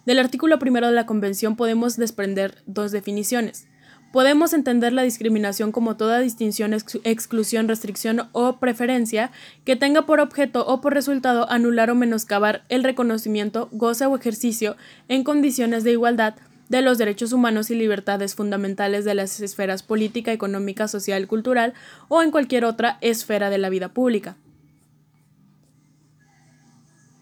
Del 0.07 0.21
artículo 0.21 0.61
primero 0.61 0.87
de 0.87 0.93
la 0.93 1.05
Convención 1.05 1.57
podemos 1.57 1.97
desprender 1.97 2.63
dos 2.67 2.93
definiciones. 2.93 3.67
Podemos 4.13 4.53
entender 4.53 4.93
la 4.93 5.03
discriminación 5.03 5.73
como 5.73 5.97
toda 5.97 6.21
distinción, 6.21 6.75
exclusión, 6.75 7.67
restricción 7.67 8.29
o 8.33 8.59
preferencia 8.59 9.33
que 9.65 9.75
tenga 9.75 10.03
por 10.07 10.21
objeto 10.21 10.65
o 10.67 10.81
por 10.81 10.95
resultado 10.95 11.51
anular 11.51 11.91
o 11.91 11.97
menoscabar 11.97 12.65
el 12.69 12.85
reconocimiento, 12.85 13.69
goce 13.73 14.07
o 14.07 14.15
ejercicio 14.15 14.77
en 15.09 15.25
condiciones 15.25 15.83
de 15.83 15.93
igualdad 15.93 16.35
de 16.73 16.81
los 16.81 16.97
derechos 16.97 17.35
humanos 17.35 17.71
y 17.71 17.75
libertades 17.75 18.35
fundamentales 18.35 19.05
de 19.05 19.15
las 19.15 19.39
esferas 19.41 19.83
política, 19.83 20.33
económica, 20.33 20.89
social, 20.89 21.27
cultural 21.27 21.75
o 22.09 22.23
en 22.23 22.31
cualquier 22.31 22.65
otra 22.65 22.97
esfera 23.03 23.51
de 23.51 23.59
la 23.59 23.69
vida 23.69 23.91
pública. 23.91 24.37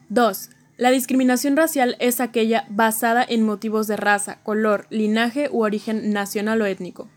2. 0.09 0.51
La 0.77 0.93
discriminación 0.93 1.57
racial 1.57 1.97
es 1.99 2.21
aquella 2.21 2.65
basada 2.69 3.27
en 3.29 3.43
motivos 3.43 3.89
de 3.89 3.97
raza, 3.97 4.39
color, 4.45 4.87
linaje 4.89 5.49
u 5.51 5.65
origen 5.65 6.13
nacional 6.13 6.63
o 6.63 6.67
étnico. 6.67 7.09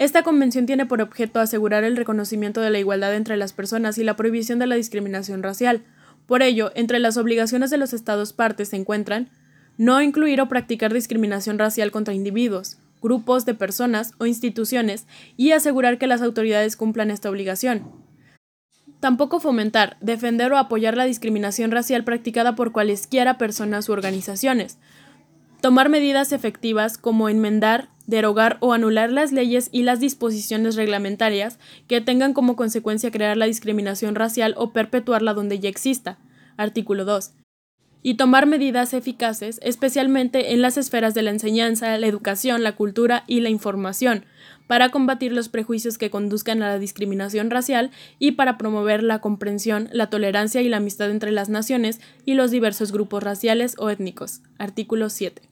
Esta 0.00 0.24
convención 0.24 0.66
tiene 0.66 0.84
por 0.84 1.00
objeto 1.00 1.38
asegurar 1.38 1.84
el 1.84 1.96
reconocimiento 1.96 2.60
de 2.60 2.70
la 2.70 2.80
igualdad 2.80 3.14
entre 3.14 3.36
las 3.36 3.52
personas 3.52 3.98
y 3.98 4.04
la 4.04 4.16
prohibición 4.16 4.58
de 4.58 4.66
la 4.66 4.74
discriminación 4.74 5.44
racial. 5.44 5.84
Por 6.26 6.42
ello, 6.42 6.72
entre 6.74 6.98
las 6.98 7.16
obligaciones 7.16 7.70
de 7.70 7.78
los 7.78 7.92
Estados 7.92 8.32
partes 8.32 8.70
se 8.70 8.76
encuentran 8.76 9.30
no 9.78 10.02
incluir 10.02 10.40
o 10.40 10.48
practicar 10.48 10.92
discriminación 10.92 11.58
racial 11.58 11.92
contra 11.92 12.12
individuos, 12.12 12.78
grupos 13.00 13.46
de 13.46 13.54
personas 13.54 14.12
o 14.18 14.26
instituciones 14.26 15.06
y 15.36 15.52
asegurar 15.52 15.98
que 15.98 16.08
las 16.08 16.20
autoridades 16.20 16.76
cumplan 16.76 17.10
esta 17.12 17.30
obligación. 17.30 17.84
Tampoco 19.00 19.38
fomentar, 19.38 19.96
defender 20.00 20.52
o 20.52 20.58
apoyar 20.58 20.96
la 20.96 21.04
discriminación 21.04 21.70
racial 21.70 22.02
practicada 22.02 22.56
por 22.56 22.72
cualesquiera 22.72 23.38
personas 23.38 23.88
u 23.88 23.92
organizaciones. 23.92 24.78
Tomar 25.60 25.88
medidas 25.88 26.32
efectivas 26.32 26.98
como 26.98 27.28
enmendar, 27.28 27.90
derogar 28.06 28.56
o 28.60 28.72
anular 28.72 29.12
las 29.12 29.30
leyes 29.30 29.68
y 29.70 29.82
las 29.82 30.00
disposiciones 30.00 30.74
reglamentarias 30.74 31.60
que 31.86 32.00
tengan 32.00 32.32
como 32.32 32.56
consecuencia 32.56 33.12
crear 33.12 33.36
la 33.36 33.46
discriminación 33.46 34.16
racial 34.16 34.54
o 34.56 34.72
perpetuarla 34.72 35.34
donde 35.34 35.60
ya 35.60 35.68
exista. 35.68 36.18
Artículo 36.56 37.04
2 37.04 37.37
y 38.08 38.14
tomar 38.14 38.46
medidas 38.46 38.94
eficaces, 38.94 39.60
especialmente 39.62 40.54
en 40.54 40.62
las 40.62 40.78
esferas 40.78 41.12
de 41.12 41.20
la 41.20 41.30
enseñanza, 41.30 41.98
la 41.98 42.06
educación, 42.06 42.62
la 42.62 42.74
cultura 42.74 43.22
y 43.26 43.40
la 43.40 43.50
información, 43.50 44.24
para 44.66 44.88
combatir 44.88 45.30
los 45.30 45.50
prejuicios 45.50 45.98
que 45.98 46.08
conduzcan 46.08 46.62
a 46.62 46.68
la 46.68 46.78
discriminación 46.78 47.50
racial 47.50 47.90
y 48.18 48.32
para 48.32 48.56
promover 48.56 49.02
la 49.02 49.20
comprensión, 49.20 49.90
la 49.92 50.08
tolerancia 50.08 50.62
y 50.62 50.70
la 50.70 50.78
amistad 50.78 51.10
entre 51.10 51.32
las 51.32 51.50
naciones 51.50 52.00
y 52.24 52.32
los 52.32 52.50
diversos 52.50 52.92
grupos 52.92 53.22
raciales 53.22 53.74
o 53.76 53.90
étnicos. 53.90 54.40
Artículo 54.56 55.10
7. 55.10 55.42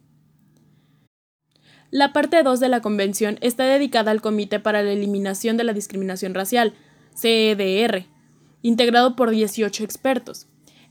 La 1.90 2.14
parte 2.14 2.42
2 2.42 2.58
de 2.58 2.70
la 2.70 2.80
Convención 2.80 3.36
está 3.42 3.64
dedicada 3.66 4.12
al 4.12 4.22
Comité 4.22 4.60
para 4.60 4.82
la 4.82 4.92
Eliminación 4.92 5.58
de 5.58 5.64
la 5.64 5.75
Discriminación 5.75 6.32
Racial, 6.32 6.72
CEDR, 7.14 8.06
integrado 8.62 9.14
por 9.14 9.28
18 9.28 9.84
expertos. 9.84 10.46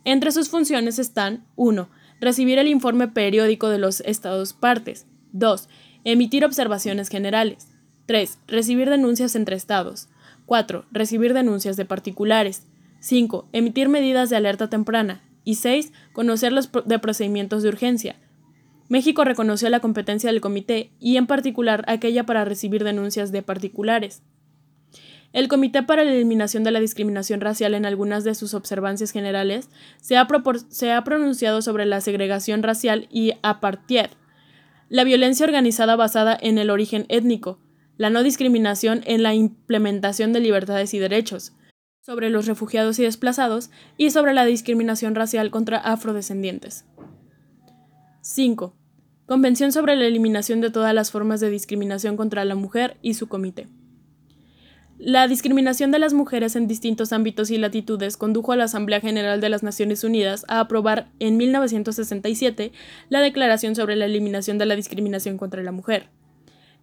Entre 0.06 0.32
sus 0.32 0.50
funciones 0.50 1.00
están 1.00 1.48
1. 1.56 1.90
Recibir 2.22 2.60
el 2.60 2.68
informe 2.68 3.08
periódico 3.08 3.70
de 3.70 3.80
los 3.80 4.02
estados 4.02 4.54
partes. 4.54 5.08
2. 5.34 5.68
Emitir 6.04 6.46
observaciones 6.46 7.10
generales. 7.10 7.70
3. 8.06 8.38
Recibir 8.48 8.88
denuncias 8.88 9.36
entre 9.36 9.56
estados. 9.56 10.08
4. 10.46 10.86
Recibir 10.92 11.34
denuncias 11.34 11.76
de 11.76 11.86
particulares. 11.86 12.68
5. 13.00 13.50
Emitir 13.52 13.90
medidas 13.90 14.30
de 14.30 14.36
alerta 14.36 14.70
temprana. 14.70 15.24
Y 15.44 15.56
6. 15.56 15.92
Conocer 16.14 16.54
los 16.54 16.70
de 16.86 17.00
procedimientos 17.00 17.64
de 17.64 17.70
urgencia. 17.70 18.16
México 18.88 19.24
reconoció 19.24 19.72
la 19.72 19.80
competencia 19.80 20.32
del 20.32 20.40
comité 20.40 20.92
y 21.00 21.18
en 21.18 21.26
particular 21.26 21.84
aquella 21.88 22.28
para 22.28 22.46
recibir 22.46 22.84
denuncias 22.84 23.32
de 23.32 23.42
particulares. 23.42 24.22
El 25.36 25.50
Comité 25.50 25.84
para 25.84 26.06
la 26.06 26.14
Eliminación 26.14 26.64
de 26.64 26.72
la 26.72 26.80
Discriminación 26.80 27.42
Racial 27.42 27.74
en 27.74 27.86
algunas 27.86 28.24
de 28.24 28.36
sus 28.36 28.54
observancias 28.54 29.12
generales 29.12 29.70
se 30.00 30.16
ha, 30.16 30.28
pronunciado 31.04 31.62
sobre 31.62 31.86
la 31.86 32.00
segregación 32.00 32.64
racial 32.64 33.10
y 33.12 33.34
apartheid, 33.44 34.12
la 34.88 35.04
violencia 35.04 35.46
organizada 35.46 35.98
basada 35.98 36.38
en 36.40 36.58
el 36.58 36.70
origen 36.70 37.06
étnico, 37.10 37.60
la 37.98 38.10
no 38.10 38.24
discriminación 38.24 39.02
en 39.06 39.24
la 39.24 39.34
implementación 39.34 40.32
de 40.32 40.40
libertades 40.40 40.94
y 40.94 41.00
derechos, 41.00 41.52
sobre 42.00 42.30
los 42.30 42.46
refugiados 42.46 42.98
y 43.00 43.04
desplazados 43.04 43.72
y 43.98 44.12
sobre 44.12 44.34
la 44.34 44.46
discriminación 44.46 45.16
racial 45.16 45.52
contra 45.52 45.80
afrodescendientes. 45.80 46.86
5. 48.22 48.74
Convención 49.26 49.74
sobre 49.74 49.98
la 49.98 50.06
eliminación 50.06 50.62
de 50.62 50.70
todas 50.70 50.94
las 50.94 51.12
formas 51.12 51.42
de 51.42 51.50
discriminación 51.50 52.16
contra 52.16 52.46
la 52.46 52.56
mujer 52.56 52.96
y 53.02 53.16
su 53.16 53.28
comité. 53.28 53.68
La 54.98 55.28
discriminación 55.28 55.92
de 55.92 56.00
las 56.00 56.14
mujeres 56.14 56.56
en 56.56 56.68
distintos 56.68 57.12
ámbitos 57.12 57.52
y 57.52 57.58
latitudes 57.58 58.16
condujo 58.16 58.54
a 58.54 58.56
la 58.56 58.64
Asamblea 58.64 59.02
General 59.02 59.42
de 59.42 59.50
las 59.50 59.62
Naciones 59.62 60.06
Unidas 60.06 60.46
a 60.48 60.62
aprobar 60.62 61.10
en 61.20 61.36
1967 61.36 62.72
la 63.10 63.20
Declaración 63.20 63.76
sobre 63.76 63.98
la 63.98 64.06
Eliminación 64.06 64.58
de 64.58 64.66
la 64.66 64.76
Discriminación 64.78 65.38
contra 65.38 65.62
la 65.64 65.74
Mujer. 65.74 66.08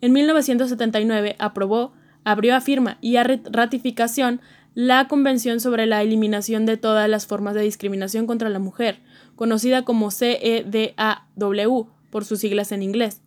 En 0.03 0.13
1979 0.13 1.37
aprobó, 1.39 1.95
abrió 2.23 2.55
a 2.55 2.61
firma 2.61 2.99
y 3.01 3.17
a 3.17 3.25
ratificación 3.25 4.43
la 4.75 5.09
Convención 5.09 5.61
sobre 5.61 5.87
la 5.87 6.03
Eliminación 6.03 6.67
de 6.67 6.77
todas 6.77 7.09
las 7.09 7.27
formas 7.27 7.55
de 7.55 7.63
discriminación 7.63 8.27
contra 8.27 8.51
la 8.51 8.59
mujer, 8.59 8.99
conocida 9.37 9.87
como 9.87 10.11
CEDAW 10.11 11.89
por 12.11 12.27
sus 12.27 12.41
siglas 12.41 12.73
en 12.73 12.83
inglés. 12.83 13.23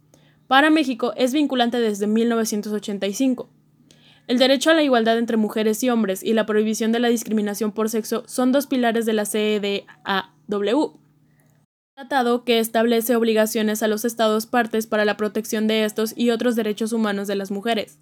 Para 0.47 0.69
México 0.69 1.13
es 1.17 1.33
vinculante 1.33 1.79
desde 1.79 2.05
1985. 2.05 3.49
El 4.27 4.39
derecho 4.39 4.71
a 4.71 4.73
la 4.73 4.81
igualdad 4.81 5.19
entre 5.19 5.37
mujeres 5.37 5.83
y 5.83 5.89
hombres 5.89 6.23
y 6.23 6.33
la 6.33 6.47
prohibición 6.47 6.91
de 6.91 6.99
la 6.99 7.09
discriminación 7.09 7.71
por 7.71 7.89
sexo 7.89 8.23
son 8.27 8.51
dos 8.51 8.65
pilares 8.65 9.05
de 9.05 9.13
la 9.13 9.25
CEDAW. 9.25 10.93
Tratado 11.93 12.43
que 12.43 12.59
establece 12.59 13.15
obligaciones 13.15 13.83
a 13.83 13.87
los 13.87 14.03
Estados 14.03 14.47
partes 14.47 14.87
para 14.87 15.05
la 15.05 15.15
protección 15.15 15.67
de 15.67 15.85
estos 15.85 16.13
y 16.17 16.31
otros 16.31 16.55
derechos 16.55 16.91
humanos 16.91 17.27
de 17.27 17.35
las 17.35 17.51
mujeres. 17.51 17.99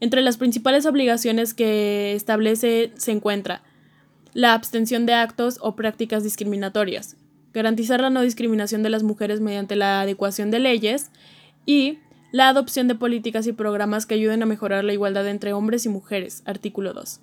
Entre 0.00 0.22
las 0.22 0.38
principales 0.38 0.86
obligaciones 0.86 1.52
que 1.52 2.14
establece 2.14 2.92
se 2.96 3.12
encuentra 3.12 3.62
la 4.32 4.54
abstención 4.54 5.04
de 5.04 5.12
actos 5.12 5.58
o 5.60 5.76
prácticas 5.76 6.24
discriminatorias, 6.24 7.16
garantizar 7.52 8.00
la 8.00 8.08
no 8.08 8.22
discriminación 8.22 8.82
de 8.82 8.90
las 8.90 9.02
mujeres 9.02 9.40
mediante 9.40 9.76
la 9.76 10.00
adecuación 10.00 10.50
de 10.50 10.60
leyes 10.60 11.10
y 11.66 11.98
la 12.32 12.48
adopción 12.48 12.86
de 12.86 12.94
políticas 12.94 13.46
y 13.46 13.52
programas 13.52 14.06
que 14.06 14.14
ayuden 14.14 14.42
a 14.42 14.46
mejorar 14.46 14.84
la 14.84 14.92
igualdad 14.92 15.26
entre 15.26 15.52
hombres 15.52 15.84
y 15.86 15.88
mujeres, 15.88 16.42
artículo 16.46 16.92
2. 16.92 17.20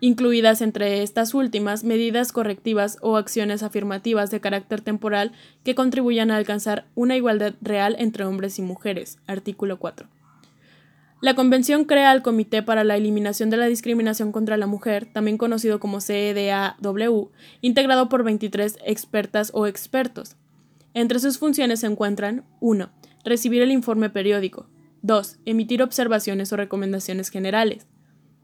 Incluidas 0.00 0.60
entre 0.60 1.02
estas 1.02 1.32
últimas 1.32 1.82
medidas 1.82 2.30
correctivas 2.30 2.98
o 3.00 3.16
acciones 3.16 3.62
afirmativas 3.62 4.30
de 4.30 4.40
carácter 4.40 4.82
temporal 4.82 5.32
que 5.64 5.74
contribuyan 5.74 6.30
a 6.30 6.36
alcanzar 6.36 6.84
una 6.94 7.16
igualdad 7.16 7.54
real 7.62 7.96
entre 7.98 8.26
hombres 8.26 8.58
y 8.58 8.62
mujeres, 8.62 9.18
artículo 9.26 9.78
4. 9.78 10.08
La 11.22 11.34
Convención 11.34 11.86
crea 11.86 12.12
el 12.12 12.20
Comité 12.20 12.62
para 12.62 12.84
la 12.84 12.98
Eliminación 12.98 13.48
de 13.48 13.56
la 13.56 13.64
Discriminación 13.64 14.30
contra 14.30 14.58
la 14.58 14.66
Mujer, 14.66 15.06
también 15.10 15.38
conocido 15.38 15.80
como 15.80 16.02
CEDAW, 16.02 17.30
integrado 17.62 18.10
por 18.10 18.24
23 18.24 18.76
expertas 18.84 19.50
o 19.54 19.66
expertos. 19.66 20.36
Entre 20.92 21.18
sus 21.18 21.38
funciones 21.38 21.80
se 21.80 21.86
encuentran 21.86 22.44
1 22.60 22.90
Recibir 23.24 23.62
el 23.62 23.70
informe 23.70 24.10
periódico. 24.10 24.68
2. 25.02 25.38
Emitir 25.44 25.82
observaciones 25.82 26.52
o 26.52 26.56
recomendaciones 26.56 27.30
generales. 27.30 27.86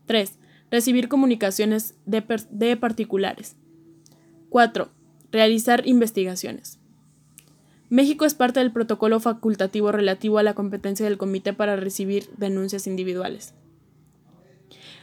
3. 0.06 0.38
Recibir 0.70 1.08
comunicaciones 1.08 1.94
de, 2.06 2.76
particulares. 2.76 3.56
4. 4.48 4.90
Realizar 5.32 5.86
investigaciones. 5.86 6.78
México 7.88 8.24
es 8.24 8.34
parte 8.34 8.60
del 8.60 8.72
protocolo 8.72 9.20
facultativo 9.20 9.90
relativo 9.90 10.38
a 10.38 10.42
la 10.42 10.54
competencia 10.54 11.04
del 11.04 11.18
Comité 11.18 11.52
para 11.52 11.76
recibir 11.76 12.28
denuncias 12.36 12.86
individuales. 12.86 13.54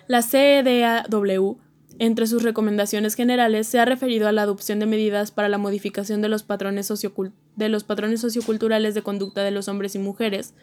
La 0.07 0.21
CEDAW 0.21 1.57
entre 1.99 2.27
sus 2.27 2.43
recomendaciones 2.43 3.15
generales 3.15 3.67
se 3.67 3.79
ha 3.79 3.85
referido 3.85 4.27
a 4.27 4.31
la 4.31 4.43
adopción 4.43 4.79
de 4.79 4.85
medidas 4.85 5.31
para 5.31 5.49
la 5.49 5.57
modificación 5.57 6.21
de 6.21 6.29
los 6.29 6.43
patrones, 6.43 6.91
de 7.57 7.67
los 7.67 7.83
patrones 7.83 8.21
socioculturales 8.21 8.93
de 8.93 9.01
conducta 9.01 9.43
de 9.43 9.51
los 9.51 9.67
hombres 9.67 9.95
y 9.95 9.99
mujeres, 9.99 10.53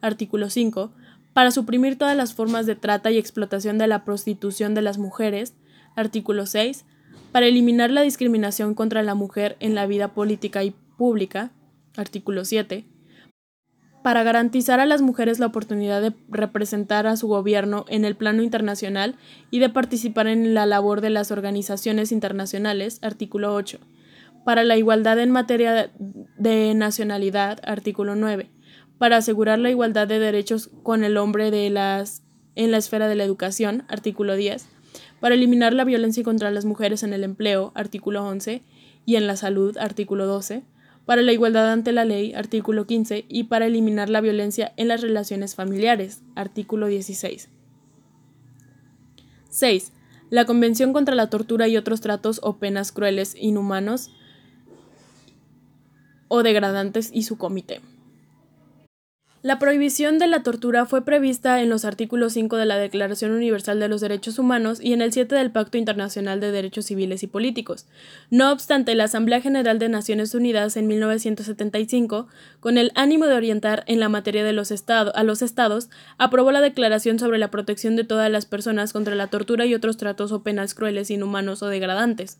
artículo 0.00 0.48
5, 0.48 0.92
para 1.34 1.50
suprimir 1.50 1.98
todas 1.98 2.16
las 2.16 2.32
formas 2.32 2.64
de 2.64 2.76
trata 2.76 3.10
y 3.10 3.18
explotación 3.18 3.76
de 3.76 3.88
la 3.88 4.04
prostitución 4.04 4.74
de 4.74 4.82
las 4.82 4.96
mujeres, 4.96 5.54
artículo 5.96 6.46
6, 6.46 6.86
para 7.32 7.46
eliminar 7.46 7.90
la 7.90 8.02
discriminación 8.02 8.74
contra 8.74 9.02
la 9.02 9.14
mujer 9.14 9.56
en 9.60 9.74
la 9.74 9.86
vida 9.86 10.14
política 10.14 10.62
y 10.62 10.74
pública, 10.96 11.50
artículo 11.96 12.44
7, 12.44 12.86
para 14.04 14.22
garantizar 14.22 14.80
a 14.80 14.86
las 14.86 15.02
mujeres 15.02 15.40
la 15.40 15.46
oportunidad 15.46 16.02
de 16.02 16.12
representar 16.28 17.06
a 17.06 17.16
su 17.16 17.26
gobierno 17.26 17.84
en 17.88 18.04
el 18.04 18.16
plano 18.16 18.42
internacional 18.42 19.16
y 19.50 19.58
de 19.58 19.70
participar 19.70 20.28
en 20.28 20.54
la 20.54 20.66
labor 20.66 21.00
de 21.00 21.10
las 21.10 21.30
organizaciones 21.30 22.12
internacionales, 22.12 22.98
artículo 23.02 23.54
8. 23.54 23.80
Para 24.44 24.64
la 24.64 24.76
igualdad 24.76 25.18
en 25.18 25.30
materia 25.30 25.90
de 26.38 26.74
nacionalidad, 26.74 27.60
artículo 27.64 28.14
9. 28.14 28.50
Para 28.98 29.16
asegurar 29.16 29.58
la 29.58 29.70
igualdad 29.70 30.06
de 30.06 30.18
derechos 30.18 30.70
con 30.82 31.04
el 31.04 31.16
hombre 31.16 31.48
en 31.66 31.74
la 32.70 32.76
esfera 32.76 33.08
de 33.08 33.14
la 33.14 33.24
educación, 33.24 33.84
artículo 33.88 34.36
10. 34.36 34.66
Para 35.20 35.34
eliminar 35.34 35.72
la 35.72 35.84
violencia 35.84 36.22
contra 36.22 36.50
las 36.50 36.64
mujeres 36.64 37.02
en 37.02 37.12
el 37.12 37.24
empleo, 37.24 37.72
artículo 37.74 38.24
11. 38.26 38.62
Y 39.06 39.16
en 39.16 39.26
la 39.26 39.36
salud, 39.36 39.76
artículo 39.78 40.26
12 40.26 40.62
para 41.04 41.22
la 41.22 41.32
igualdad 41.32 41.70
ante 41.70 41.92
la 41.92 42.04
ley, 42.04 42.32
artículo 42.34 42.86
15, 42.86 43.26
y 43.28 43.44
para 43.44 43.66
eliminar 43.66 44.08
la 44.08 44.20
violencia 44.20 44.72
en 44.76 44.88
las 44.88 45.02
relaciones 45.02 45.54
familiares, 45.54 46.22
artículo 46.34 46.86
16. 46.86 47.50
6. 49.50 49.92
La 50.30 50.46
Convención 50.46 50.92
contra 50.92 51.14
la 51.14 51.28
Tortura 51.28 51.68
y 51.68 51.76
otros 51.76 52.00
tratos 52.00 52.40
o 52.42 52.56
penas 52.56 52.90
crueles, 52.90 53.36
inhumanos 53.38 54.10
o 56.34 56.42
degradantes 56.42 57.10
y 57.12 57.22
su 57.22 57.38
comité. 57.38 57.80
La 59.40 59.58
prohibición 59.58 60.18
de 60.18 60.26
la 60.26 60.42
tortura 60.42 60.86
fue 60.86 61.04
prevista 61.04 61.60
en 61.60 61.68
los 61.68 61.84
artículos 61.84 62.32
5 62.32 62.56
de 62.56 62.64
la 62.64 62.78
Declaración 62.78 63.30
Universal 63.30 63.78
de 63.78 63.88
los 63.88 64.00
Derechos 64.00 64.38
Humanos 64.38 64.80
y 64.80 64.94
en 64.94 65.02
el 65.02 65.12
7 65.12 65.34
del 65.34 65.52
Pacto 65.52 65.76
Internacional 65.76 66.40
de 66.40 66.50
Derechos 66.50 66.86
Civiles 66.86 67.22
y 67.22 67.26
Políticos. 67.26 67.86
No 68.30 68.50
obstante, 68.50 68.94
la 68.94 69.04
Asamblea 69.04 69.42
General 69.42 69.78
de 69.78 69.90
Naciones 69.90 70.34
Unidas 70.34 70.78
en 70.78 70.86
1975, 70.86 72.26
con 72.58 72.78
el 72.78 72.90
ánimo 72.94 73.26
de 73.26 73.34
orientar 73.34 73.84
en 73.86 74.00
la 74.00 74.08
materia 74.08 74.44
de 74.44 74.54
los 74.54 74.72
a 74.88 75.22
los 75.24 75.42
estados, 75.42 75.90
aprobó 76.16 76.50
la 76.50 76.62
Declaración 76.62 77.18
sobre 77.18 77.38
la 77.38 77.50
protección 77.50 77.96
de 77.96 78.04
todas 78.04 78.30
las 78.30 78.46
personas 78.46 78.94
contra 78.94 79.14
la 79.14 79.26
tortura 79.26 79.66
y 79.66 79.74
otros 79.74 79.98
tratos 79.98 80.32
o 80.32 80.42
penas 80.42 80.74
crueles, 80.74 81.10
inhumanos 81.10 81.62
o 81.62 81.68
degradantes. 81.68 82.38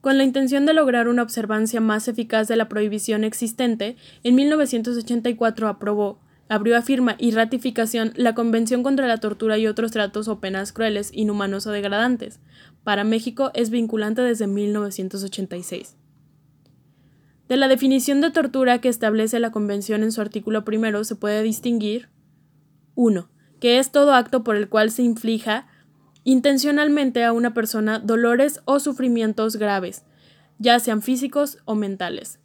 Con 0.00 0.16
la 0.16 0.24
intención 0.24 0.64
de 0.64 0.72
lograr 0.72 1.08
una 1.08 1.22
observancia 1.22 1.80
más 1.80 2.08
eficaz 2.08 2.48
de 2.48 2.56
la 2.56 2.68
prohibición 2.68 3.22
existente, 3.22 3.96
en 4.22 4.34
1984 4.34 5.68
aprobó, 5.68 6.20
abrió 6.48 6.76
a 6.76 6.82
firma 6.82 7.16
y 7.18 7.32
ratificación 7.32 8.12
la 8.16 8.34
Convención 8.34 8.82
contra 8.82 9.06
la 9.06 9.18
Tortura 9.18 9.58
y 9.58 9.66
otros 9.66 9.92
tratos 9.92 10.26
o 10.28 10.40
penas 10.40 10.72
crueles, 10.72 11.10
inhumanos 11.12 11.66
o 11.66 11.70
degradantes. 11.70 12.40
Para 12.82 13.04
México 13.04 13.50
es 13.54 13.68
vinculante 13.68 14.22
desde 14.22 14.46
1986. 14.46 15.96
De 17.48 17.56
la 17.56 17.68
definición 17.68 18.20
de 18.20 18.30
tortura 18.30 18.80
que 18.80 18.88
establece 18.88 19.38
la 19.38 19.52
Convención 19.52 20.02
en 20.02 20.12
su 20.12 20.20
artículo 20.20 20.64
primero 20.64 21.04
se 21.04 21.14
puede 21.14 21.42
distinguir 21.42 22.08
1. 22.94 23.28
que 23.60 23.78
es 23.78 23.92
todo 23.92 24.14
acto 24.14 24.42
por 24.42 24.56
el 24.56 24.68
cual 24.68 24.90
se 24.90 25.02
inflija 25.02 25.66
intencionalmente 26.24 27.24
a 27.24 27.32
una 27.32 27.54
persona 27.54 27.98
dolores 27.98 28.60
o 28.64 28.80
sufrimientos 28.80 29.56
graves, 29.56 30.04
ya 30.58 30.78
sean 30.78 31.02
físicos 31.02 31.58
o 31.64 31.74
mentales. 31.74 32.38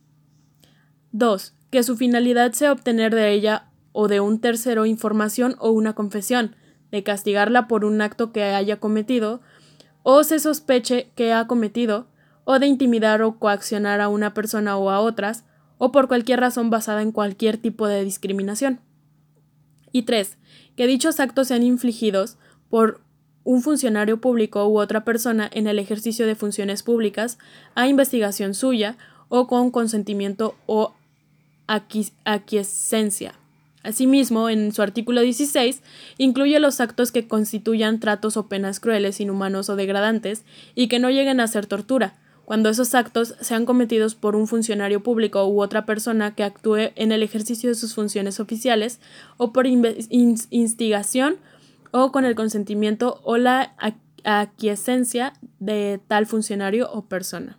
2. 1.11 1.53
Que 1.69 1.83
su 1.83 1.97
finalidad 1.97 2.53
sea 2.53 2.71
obtener 2.71 3.13
de 3.13 3.31
ella 3.31 3.69
o 3.91 4.07
de 4.07 4.19
un 4.19 4.39
tercero 4.39 4.85
información 4.85 5.55
o 5.59 5.71
una 5.71 5.93
confesión, 5.93 6.55
de 6.91 7.03
castigarla 7.03 7.67
por 7.67 7.85
un 7.85 8.01
acto 8.01 8.31
que 8.31 8.43
haya 8.43 8.79
cometido, 8.79 9.41
o 10.03 10.23
se 10.23 10.39
sospeche 10.39 11.11
que 11.15 11.33
ha 11.33 11.47
cometido, 11.47 12.07
o 12.43 12.59
de 12.59 12.67
intimidar 12.67 13.21
o 13.21 13.39
coaccionar 13.39 14.01
a 14.01 14.07
una 14.07 14.33
persona 14.33 14.77
o 14.77 14.89
a 14.89 14.99
otras, 14.99 15.45
o 15.77 15.91
por 15.91 16.07
cualquier 16.07 16.39
razón 16.39 16.69
basada 16.69 17.01
en 17.01 17.11
cualquier 17.11 17.57
tipo 17.57 17.87
de 17.87 18.03
discriminación. 18.03 18.81
Y 19.91 20.03
3. 20.03 20.37
Que 20.75 20.87
dichos 20.87 21.19
actos 21.19 21.47
sean 21.47 21.63
infligidos 21.63 22.37
por 22.69 23.04
un 23.45 23.61
funcionario 23.61 24.19
público 24.19 24.67
u 24.67 24.79
otra 24.79 25.05
persona 25.05 25.49
en 25.53 25.67
el 25.67 25.79
ejercicio 25.79 26.27
de 26.27 26.35
funciones 26.35 26.83
públicas 26.83 27.37
a 27.75 27.87
investigación 27.87 28.53
suya 28.53 28.97
o 29.29 29.47
con 29.47 29.71
consentimiento 29.71 30.55
o 30.65 30.93
aquiescencia. 32.25 33.35
Asimismo, 33.83 34.49
en 34.49 34.73
su 34.73 34.81
artículo 34.81 35.21
16, 35.21 35.81
incluye 36.17 36.59
los 36.59 36.81
actos 36.81 37.11
que 37.11 37.27
constituyan 37.27 37.99
tratos 37.99 38.35
o 38.35 38.47
penas 38.47 38.79
crueles, 38.79 39.21
inhumanos 39.21 39.69
o 39.69 39.75
degradantes 39.75 40.43
y 40.73 40.87
que 40.87 40.97
no 40.97 41.11
lleguen 41.11 41.39
a 41.39 41.47
ser 41.47 41.67
tortura, 41.67 42.15
cuando 42.45 42.69
esos 42.69 42.95
actos 42.95 43.35
sean 43.41 43.65
cometidos 43.65 44.15
por 44.15 44.35
un 44.35 44.47
funcionario 44.47 45.01
público 45.01 45.45
u 45.45 45.61
otra 45.61 45.85
persona 45.85 46.33
que 46.33 46.43
actúe 46.43 46.91
en 46.95 47.11
el 47.11 47.21
ejercicio 47.21 47.69
de 47.69 47.75
sus 47.75 47.93
funciones 47.93 48.39
oficiales 48.39 48.99
o 49.37 49.53
por 49.53 49.67
instigación 49.67 51.37
o 51.97 52.11
con 52.11 52.25
el 52.25 52.35
consentimiento 52.35 53.21
o 53.23 53.37
la 53.37 53.73
aquiescencia 54.25 55.31
de 55.59 56.01
tal 56.09 56.25
funcionario 56.25 56.91
o 56.91 57.05
persona. 57.05 57.57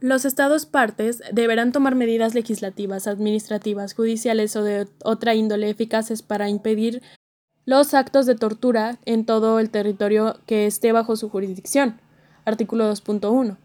Los 0.00 0.24
Estados 0.24 0.64
partes 0.64 1.20
deberán 1.30 1.70
tomar 1.72 1.96
medidas 1.96 2.34
legislativas, 2.34 3.06
administrativas, 3.06 3.92
judiciales 3.92 4.56
o 4.56 4.62
de 4.62 4.88
otra 5.04 5.34
índole 5.34 5.68
eficaces 5.68 6.22
para 6.22 6.48
impedir 6.48 7.02
los 7.66 7.92
actos 7.92 8.24
de 8.24 8.36
tortura 8.36 8.98
en 9.04 9.26
todo 9.26 9.58
el 9.58 9.68
territorio 9.68 10.40
que 10.46 10.66
esté 10.66 10.92
bajo 10.92 11.14
su 11.16 11.28
jurisdicción. 11.28 12.00
Artículo 12.46 12.90
2.1. 12.90 13.58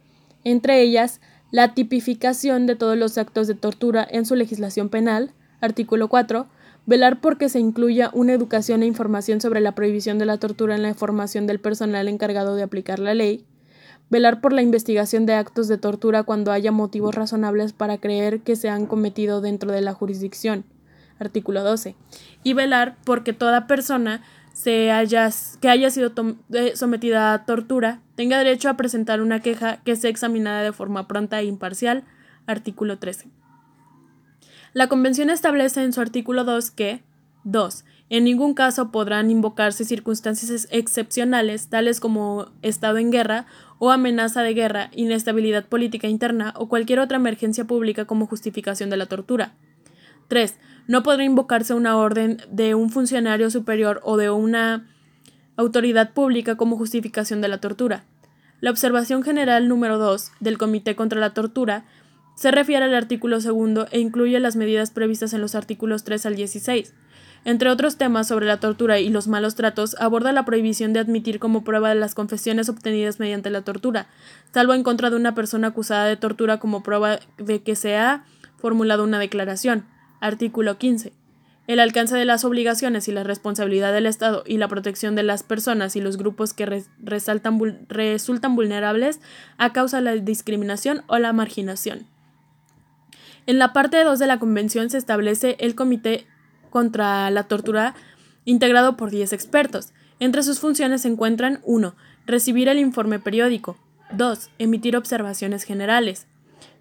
Entre 0.43 0.81
ellas, 0.81 1.21
la 1.49 1.73
tipificación 1.73 2.65
de 2.65 2.75
todos 2.75 2.97
los 2.97 3.17
actos 3.17 3.47
de 3.47 3.55
tortura 3.55 4.05
en 4.09 4.25
su 4.25 4.35
legislación 4.35 4.89
penal. 4.89 5.31
Artículo 5.61 6.09
4 6.09 6.45
velar 6.85 7.21
porque 7.21 7.49
se 7.49 7.59
incluya 7.59 8.09
una 8.13 8.33
educación 8.33 8.83
e 8.83 8.87
información 8.87 9.41
sobre 9.41 9.61
la 9.61 9.73
prohibición 9.73 10.19
de 10.19 10.25
la 10.25 10.37
tortura 10.37 10.75
en 10.75 10.83
la 10.83 10.93
formación 10.93 11.47
del 11.47 11.59
personal 11.59 12.07
encargado 12.07 12.55
de 12.55 12.63
aplicar 12.63 12.99
la 12.99 13.13
ley, 13.13 13.45
velar 14.09 14.41
por 14.41 14.53
la 14.53 14.61
investigación 14.61 15.25
de 15.25 15.33
actos 15.33 15.67
de 15.67 15.77
tortura 15.77 16.23
cuando 16.23 16.51
haya 16.51 16.71
motivos 16.71 17.15
razonables 17.15 17.73
para 17.73 17.97
creer 17.97 18.41
que 18.41 18.55
se 18.55 18.69
han 18.69 18.85
cometido 18.85 19.41
dentro 19.41 19.71
de 19.71 19.81
la 19.81 19.93
jurisdicción, 19.93 20.65
artículo 21.19 21.63
12, 21.63 21.95
y 22.43 22.53
velar 22.53 22.97
porque 23.05 23.33
toda 23.33 23.67
persona 23.67 24.21
que 24.63 24.91
haya 24.91 25.31
sido 25.89 26.11
eh, 26.53 26.73
sometida 26.75 27.33
a 27.33 27.45
tortura 27.45 28.01
tenga 28.15 28.37
derecho 28.37 28.69
a 28.69 28.77
presentar 28.77 29.21
una 29.21 29.39
queja 29.39 29.77
que 29.83 29.95
sea 29.95 30.11
examinada 30.11 30.61
de 30.61 30.73
forma 30.73 31.07
pronta 31.07 31.39
e 31.41 31.45
imparcial, 31.45 32.03
artículo 32.45 32.99
13. 32.99 33.42
La 34.73 34.87
Convención 34.87 35.29
establece 35.29 35.83
en 35.83 35.93
su 35.93 36.01
artículo 36.01 36.43
2 36.45 36.71
que 36.71 37.03
2. 37.43 37.85
En 38.09 38.23
ningún 38.23 38.55
caso 38.55 38.91
podrán 38.91 39.29
invocarse 39.29 39.85
circunstancias 39.85 40.67
excepcionales, 40.71 41.67
tales 41.67 41.99
como 41.99 42.47
estado 42.63 42.97
en 42.97 43.11
guerra 43.11 43.45
o 43.77 43.91
amenaza 43.91 44.41
de 44.41 44.55
guerra, 44.55 44.89
inestabilidad 44.93 45.65
política 45.65 46.07
interna 46.07 46.55
o 46.57 46.69
cualquier 46.69 46.99
otra 46.99 47.17
emergencia 47.17 47.65
pública 47.65 48.05
como 48.05 48.25
justificación 48.25 48.89
de 48.89 48.97
la 48.97 49.05
tortura. 49.05 49.53
3. 50.27 50.55
No 50.87 51.03
podrá 51.03 51.23
invocarse 51.23 51.75
una 51.75 51.95
orden 51.95 52.37
de 52.49 52.73
un 52.73 52.89
funcionario 52.89 53.51
superior 53.51 54.01
o 54.03 54.17
de 54.17 54.31
una 54.31 54.89
autoridad 55.55 56.13
pública 56.13 56.57
como 56.57 56.77
justificación 56.77 57.41
de 57.41 57.47
la 57.47 57.59
tortura. 57.59 58.05
La 58.59 58.71
observación 58.71 59.21
general 59.21 59.67
número 59.67 59.99
2 59.99 60.31
del 60.39 60.57
Comité 60.57 60.95
contra 60.95 61.19
la 61.19 61.33
Tortura 61.33 61.85
se 62.35 62.51
refiere 62.51 62.85
al 62.85 62.95
artículo 62.95 63.39
segundo 63.41 63.87
e 63.91 63.99
incluye 63.99 64.39
las 64.39 64.55
medidas 64.55 64.91
previstas 64.91 65.33
en 65.33 65.41
los 65.41 65.55
artículos 65.55 66.03
3 66.03 66.25
al 66.25 66.35
16. 66.35 66.93
Entre 67.45 67.69
otros 67.69 67.97
temas 67.97 68.27
sobre 68.27 68.45
la 68.45 68.59
tortura 68.59 68.99
y 68.99 69.09
los 69.09 69.27
malos 69.27 69.55
tratos, 69.55 69.95
aborda 69.99 70.31
la 70.31 70.45
prohibición 70.45 70.93
de 70.93 71.01
admitir 71.01 71.39
como 71.39 71.63
prueba 71.63 71.89
de 71.89 71.95
las 71.95 72.15
confesiones 72.15 72.69
obtenidas 72.69 73.19
mediante 73.19 73.49
la 73.49 73.63
tortura, 73.63 74.07
salvo 74.53 74.73
en 74.73 74.83
contra 74.83 75.09
de 75.09 75.17
una 75.17 75.35
persona 75.35 75.69
acusada 75.69 76.05
de 76.05 76.15
tortura 76.15 76.59
como 76.59 76.83
prueba 76.83 77.19
de 77.37 77.61
que 77.61 77.75
se 77.75 77.97
ha 77.97 78.23
formulado 78.57 79.03
una 79.03 79.19
declaración. 79.19 79.85
Artículo 80.21 80.77
15. 80.77 81.11
El 81.67 81.79
alcance 81.79 82.15
de 82.15 82.25
las 82.25 82.45
obligaciones 82.45 83.07
y 83.09 83.11
la 83.11 83.23
responsabilidad 83.23 83.93
del 83.93 84.05
Estado 84.05 84.43
y 84.45 84.57
la 84.57 84.69
protección 84.69 85.15
de 85.15 85.23
las 85.23 85.43
personas 85.43 85.95
y 85.97 86.01
los 86.01 86.17
grupos 86.17 86.53
que 86.53 86.85
resultan 86.99 88.55
vulnerables 88.55 89.19
a 89.57 89.73
causa 89.73 89.97
de 89.97 90.03
la 90.03 90.15
discriminación 90.15 91.03
o 91.07 91.19
la 91.19 91.33
marginación. 91.33 92.12
En 93.45 93.59
la 93.59 93.73
parte 93.73 94.03
2 94.03 94.19
de 94.19 94.27
la 94.27 94.39
Convención 94.39 94.89
se 94.89 94.97
establece 94.97 95.57
el 95.59 95.75
Comité 95.75 96.25
contra 96.69 97.29
la 97.29 97.43
Tortura 97.43 97.93
integrado 98.45 98.95
por 98.95 99.09
10 99.09 99.33
expertos. 99.33 99.91
Entre 100.19 100.43
sus 100.43 100.59
funciones 100.59 101.01
se 101.01 101.09
encuentran 101.09 101.59
1. 101.63 101.95
Recibir 102.25 102.69
el 102.69 102.79
informe 102.79 103.19
periódico. 103.19 103.77
2. 104.13 104.49
Emitir 104.59 104.95
observaciones 104.95 105.63
generales. 105.63 106.27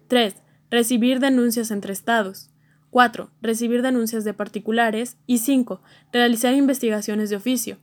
3. 0.07 0.35
Recibir 0.71 1.19
denuncias 1.19 1.69
entre 1.69 1.91
estados. 1.91 2.49
4. 2.91 3.29
Recibir 3.41 3.81
denuncias 3.81 4.23
de 4.23 4.33
particulares. 4.33 5.17
Y 5.27 5.39
5. 5.39 5.81
Realizar 6.13 6.53
investigaciones 6.53 7.29
de 7.29 7.35
oficio. 7.35 7.77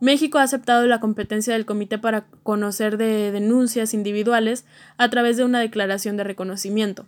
México 0.00 0.38
ha 0.38 0.42
aceptado 0.42 0.86
la 0.86 1.00
competencia 1.00 1.52
del 1.52 1.66
Comité 1.66 1.98
para 1.98 2.24
conocer 2.42 2.96
de 2.96 3.30
denuncias 3.30 3.92
individuales 3.92 4.64
a 4.96 5.10
través 5.10 5.36
de 5.36 5.44
una 5.44 5.60
declaración 5.60 6.16
de 6.16 6.24
reconocimiento. 6.24 7.06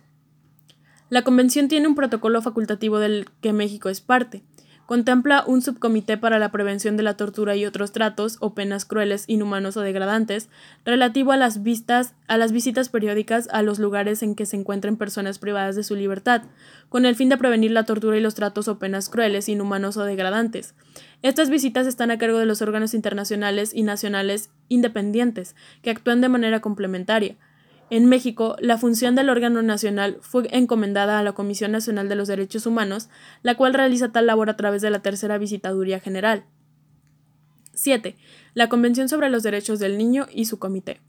La 1.09 1.21
Convención 1.21 1.67
tiene 1.67 1.87
un 1.87 1.93
protocolo 1.93 2.41
facultativo 2.41 2.97
del 2.97 3.27
que 3.39 3.53
México 3.53 3.89
es 3.89 4.01
parte. 4.01 4.41
Contempla 4.87 5.43
un 5.45 5.61
subcomité 5.61 6.17
para 6.17 6.37
la 6.39 6.51
prevención 6.51 6.97
de 6.97 7.03
la 7.03 7.15
tortura 7.15 7.55
y 7.55 7.65
otros 7.65 7.91
tratos 7.91 8.37
o 8.39 8.53
penas 8.53 8.85
crueles, 8.85 9.25
inhumanos 9.27 9.77
o 9.77 9.81
degradantes, 9.81 10.49
relativo 10.83 11.31
a 11.31 11.37
las, 11.37 11.59
a 12.27 12.37
las 12.37 12.51
visitas 12.51 12.89
periódicas 12.89 13.47
a 13.51 13.61
los 13.63 13.77
lugares 13.77 14.21
en 14.23 14.35
que 14.35 14.45
se 14.47 14.57
encuentren 14.57 14.97
personas 14.97 15.37
privadas 15.37 15.75
de 15.75 15.83
su 15.83 15.95
libertad, 15.95 16.43
con 16.89 17.05
el 17.05 17.15
fin 17.15 17.29
de 17.29 17.37
prevenir 17.37 17.71
la 17.71 17.85
tortura 17.85 18.17
y 18.17 18.21
los 18.21 18.35
tratos 18.35 18.67
o 18.67 18.77
penas 18.77 19.09
crueles, 19.09 19.49
inhumanos 19.49 19.97
o 19.97 20.05
degradantes. 20.05 20.75
Estas 21.23 21.49
visitas 21.49 21.87
están 21.87 22.11
a 22.11 22.17
cargo 22.17 22.37
de 22.37 22.45
los 22.45 22.61
órganos 22.61 22.93
internacionales 22.93 23.73
y 23.73 23.81
nacionales 23.81 24.51
independientes, 24.69 25.55
que 25.81 25.89
actúan 25.91 26.21
de 26.21 26.29
manera 26.29 26.61
complementaria. 26.61 27.37
En 27.89 28.07
México, 28.07 28.55
la 28.59 28.77
función 28.77 29.13
del 29.15 29.29
órgano 29.29 29.61
nacional 29.61 30.17
fue 30.21 30.47
encomendada 30.51 31.19
a 31.19 31.23
la 31.23 31.33
Comisión 31.33 31.71
Nacional 31.71 32.09
de 32.09 32.15
los 32.15 32.27
Derechos 32.27 32.65
Humanos, 32.65 33.09
la 33.43 33.55
cual 33.55 33.75
realiza 33.75 34.11
tal 34.11 34.25
labor 34.25 34.49
a 34.49 34.57
través 34.57 34.81
de 34.81 34.89
la 34.89 35.03
Tercera 35.03 35.37
Visitaduría 35.37 35.99
General. 35.99 36.45
7. 37.73 38.15
La 38.55 38.69
Convención 38.69 39.07
sobre 39.07 39.29
los 39.29 39.43
Derechos 39.43 39.79
del 39.79 39.97
Niño 39.97 40.25
y 40.33 40.45
su 40.45 40.57
Comité. 40.57 41.01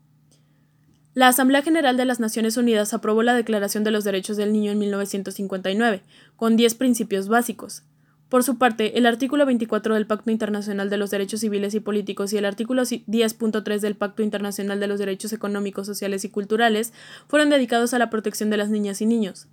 La 1.14 1.28
Asamblea 1.28 1.62
General 1.62 1.96
de 1.96 2.04
las 2.04 2.20
Naciones 2.20 2.58
Unidas 2.58 2.92
aprobó 2.92 3.22
la 3.22 3.34
Declaración 3.34 3.84
de 3.84 3.90
los 3.90 4.04
Derechos 4.04 4.36
del 4.36 4.52
Niño 4.52 4.72
en 4.72 4.78
1959, 4.78 6.02
con 6.36 6.56
10 6.56 6.74
principios 6.74 7.28
básicos. 7.28 7.84
Por 8.28 8.42
su 8.42 8.58
parte, 8.58 8.98
el 8.98 9.06
artículo 9.06 9.46
24 9.46 9.94
del 9.94 10.06
Pacto 10.06 10.32
Internacional 10.32 10.90
de 10.90 10.96
los 10.96 11.10
Derechos 11.10 11.40
Civiles 11.40 11.74
y 11.74 11.80
Políticos 11.80 12.32
y 12.32 12.38
el 12.38 12.44
artículo 12.44 12.82
10.3 12.82 13.78
del 13.78 13.94
Pacto 13.94 14.22
Internacional 14.24 14.80
de 14.80 14.88
los 14.88 14.98
Derechos 14.98 15.32
Económicos, 15.32 15.86
Sociales 15.86 16.24
y 16.24 16.28
Culturales 16.30 16.92
fueron 17.28 17.50
dedicados 17.50 17.94
a 17.94 18.00
la 18.00 18.10
protección 18.10 18.50
de 18.50 18.56
las 18.56 18.68
niñas 18.68 19.00
y 19.00 19.06
niños. 19.06 19.46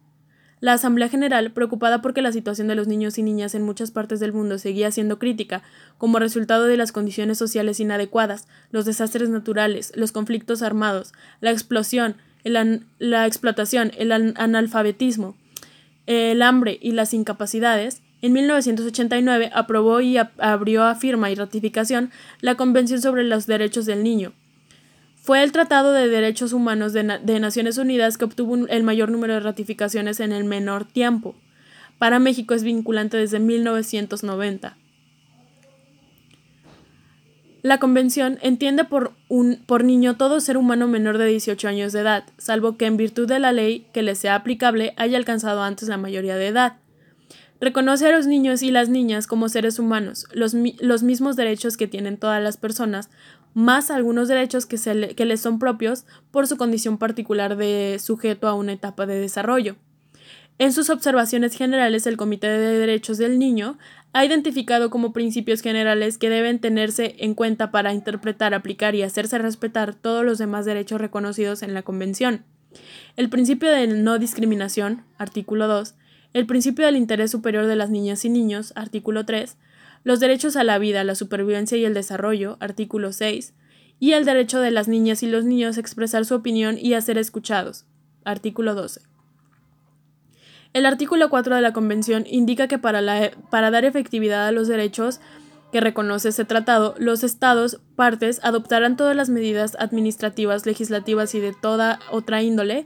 La 0.59 0.73
Asamblea 0.73 1.09
General, 1.09 1.51
preocupada 1.51 2.01
porque 2.01 2.21
la 2.21 2.31
situación 2.31 2.67
de 2.67 2.75
los 2.75 2.87
niños 2.87 3.17
y 3.17 3.21
niñas 3.21 3.53
en 3.53 3.63
muchas 3.63 3.91
partes 3.91 4.19
del 4.19 4.33
mundo 4.33 4.57
seguía 4.57 4.91
siendo 4.91 5.19
crítica, 5.19 5.61
como 5.97 6.19
resultado 6.19 6.65
de 6.65 6.77
las 6.77 6.93
condiciones 6.93 7.37
sociales 7.37 7.79
inadecuadas, 7.81 8.47
los 8.71 8.85
desastres 8.85 9.29
naturales, 9.29 9.91
los 9.95 10.13
conflictos 10.13 10.61
armados, 10.61 11.11
la 11.41 11.51
explosión, 11.51 12.15
la 12.45 13.27
explotación, 13.27 13.91
el 13.97 14.11
analfabetismo, 14.11 15.35
el 16.05 16.41
hambre 16.41 16.79
y 16.81 16.93
las 16.93 17.13
incapacidades, 17.13 18.02
en 18.23 18.33
1989 18.33 19.51
aprobó 19.53 20.01
y 20.01 20.17
abrió 20.17 20.83
a 20.83 20.95
firma 20.95 21.29
y 21.29 21.35
ratificación 21.35 22.09
la 22.41 22.55
Convención 22.55 23.01
sobre 23.01 23.23
los 23.23 23.45
Derechos 23.45 23.85
del 23.85 24.01
Niño, 24.01 24.33
fue 25.23 25.41
el 25.41 25.51
Tratado 25.53 25.93
de 25.93 26.09
Derechos 26.09 26.51
Humanos 26.51 26.91
de, 26.91 27.03
Naciones 27.03 27.77
Unidas 27.77 28.17
que 28.17 28.25
obtuvo 28.25 28.67
el 28.67 28.83
mayor 28.83 29.09
número 29.09 29.33
de 29.33 29.39
ratificaciones 29.39 30.19
en 30.19 30.33
el 30.33 30.43
menor 30.43 30.83
tiempo. 30.83 31.33
Para 31.97 32.19
México 32.19 32.53
es 32.53 32.63
vinculante 32.63 33.15
desde 33.15 33.39
1990. 33.39 34.75
La 37.61 37.77
Convención 37.77 38.37
entiende 38.41 38.83
por, 38.83 39.13
niño 39.83 40.17
todo 40.17 40.41
ser 40.41 40.57
humano 40.57 40.89
menor 40.89 41.17
de 41.17 41.27
18 41.27 41.69
años 41.69 41.93
de 41.93 42.01
edad, 42.01 42.25
salvo 42.37 42.75
que 42.75 42.85
en 42.85 42.97
virtud 42.97 43.25
de 43.25 43.39
la 43.39 43.53
ley 43.53 43.85
que 43.93 44.01
le 44.01 44.15
sea 44.15 44.35
aplicable 44.35 44.93
haya 44.97 45.17
alcanzado 45.17 45.63
antes 45.63 45.87
la 45.87 45.97
mayoría 45.97 46.35
de 46.35 46.47
edad. 46.47 46.82
Reconoce 47.63 48.07
a 48.07 48.11
los 48.11 48.27
niños 48.27 48.61
y 48.61 48.71
las 48.71 48.89
niñas 48.89 49.25
como 49.25 49.47
seres 49.47 49.79
humanos, 49.79 50.27
los, 50.33 50.53
mismos 50.53 51.37
derechos 51.37 51.77
que 51.77 51.87
tienen 51.87 52.17
todas 52.17 52.43
las 52.43 52.57
personas, 52.57 53.09
más 53.53 53.89
algunos 53.89 54.27
derechos 54.27 54.65
que, 54.65 54.75
que 55.15 55.25
les 55.25 55.39
son 55.39 55.59
propios 55.59 56.03
por 56.29 56.45
su 56.45 56.57
condición 56.57 56.97
particular 56.97 57.55
de 57.55 57.99
sujeto 58.01 58.49
a 58.49 58.53
una 58.53 58.73
etapa 58.73 59.05
de 59.05 59.17
desarrollo. 59.17 59.77
En 60.59 60.73
sus 60.73 60.89
observaciones 60.89 61.55
generales, 61.55 62.05
el 62.05 62.17
Comité 62.17 62.47
de 62.47 62.77
Derechos 62.79 63.17
del 63.17 63.39
Niño 63.39 63.77
ha 64.11 64.25
identificado 64.25 64.89
como 64.89 65.13
principios 65.13 65.61
generales 65.61 66.17
que 66.17 66.29
deben 66.29 66.59
tenerse 66.59 67.15
en 67.19 67.33
cuenta 67.33 67.71
para 67.71 67.93
interpretar, 67.93 68.53
aplicar 68.53 68.93
y 68.93 69.03
hacerse 69.03 69.37
respetar 69.37 69.95
todos 69.95 70.25
los 70.25 70.37
demás 70.37 70.65
derechos 70.65 70.99
reconocidos 70.99 71.63
en 71.63 71.73
la 71.73 71.83
Convención. 71.83 72.43
El 73.15 73.29
principio 73.29 73.71
de 73.71 73.87
no 73.87 74.19
discriminación, 74.19 75.05
artículo 75.17 75.69
2, 75.69 75.95
el 76.33 76.45
principio 76.47 76.85
del 76.85 76.97
interés 76.97 77.31
superior 77.31 77.67
de 77.67 77.75
las 77.75 77.89
niñas 77.89 78.25
y 78.25 78.29
niños, 78.29 78.73
artículo 78.75 79.25
3, 79.25 79.55
los 80.03 80.19
derechos 80.19 80.55
a 80.55 80.63
la 80.63 80.79
vida, 80.79 81.03
la 81.03 81.15
supervivencia 81.15 81.77
y 81.77 81.85
el 81.85 81.93
desarrollo, 81.93 82.57
artículo 82.59 83.13
6, 83.13 83.53
y 83.99 84.13
el 84.13 84.25
derecho 84.25 84.59
de 84.59 84.71
las 84.71 84.87
niñas 84.87 85.23
y 85.23 85.27
los 85.27 85.45
niños 85.45 85.77
a 85.77 85.79
expresar 85.79 86.25
su 86.25 86.35
opinión 86.35 86.77
y 86.77 86.93
a 86.93 87.01
ser 87.01 87.17
escuchados, 87.17 87.85
artículo 88.25 88.75
12. 88.75 89.01
El 90.73 90.87
artículo 90.87 91.29
4 91.29 91.55
de 91.55 91.61
la 91.61 91.71
Convención 91.71 92.25
indica 92.27 92.67
que 92.67 92.79
para, 92.79 93.31
para 93.51 93.69
dar 93.69 93.85
efectividad 93.85 94.47
a 94.47 94.51
los 94.51 94.67
derechos 94.67 95.21
que 95.71 95.81
reconoce 95.81 96.29
ese 96.29 96.45
tratado, 96.45 96.95
los 96.97 97.23
Estados 97.23 97.79
partes 97.95 98.39
adoptarán 98.43 98.97
todas 98.97 99.15
las 99.15 99.29
medidas 99.29 99.77
administrativas, 99.79 100.65
legislativas 100.65 101.33
y 101.35 101.39
de 101.39 101.53
toda 101.53 101.99
otra 102.11 102.41
índole 102.41 102.85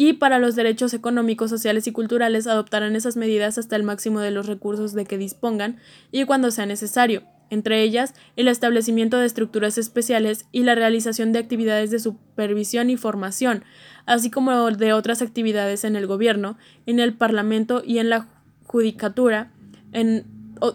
y 0.00 0.12
para 0.12 0.38
los 0.38 0.54
derechos 0.54 0.94
económicos, 0.94 1.50
sociales 1.50 1.88
y 1.88 1.92
culturales 1.92 2.46
adoptarán 2.46 2.94
esas 2.94 3.16
medidas 3.16 3.58
hasta 3.58 3.74
el 3.74 3.82
máximo 3.82 4.20
de 4.20 4.30
los 4.30 4.46
recursos 4.46 4.92
de 4.92 5.04
que 5.04 5.18
dispongan 5.18 5.78
y 6.12 6.24
cuando 6.24 6.52
sea 6.52 6.66
necesario, 6.66 7.24
entre 7.50 7.82
ellas 7.82 8.14
el 8.36 8.46
establecimiento 8.46 9.18
de 9.18 9.26
estructuras 9.26 9.76
especiales 9.76 10.46
y 10.52 10.62
la 10.62 10.76
realización 10.76 11.32
de 11.32 11.40
actividades 11.40 11.90
de 11.90 11.98
supervisión 11.98 12.90
y 12.90 12.96
formación, 12.96 13.64
así 14.06 14.30
como 14.30 14.70
de 14.70 14.92
otras 14.92 15.20
actividades 15.20 15.82
en 15.82 15.96
el 15.96 16.06
gobierno, 16.06 16.56
en 16.86 17.00
el 17.00 17.14
Parlamento 17.14 17.82
y 17.84 17.98
en 17.98 18.08
la 18.08 18.28
judicatura, 18.68 19.50
en, 19.92 20.24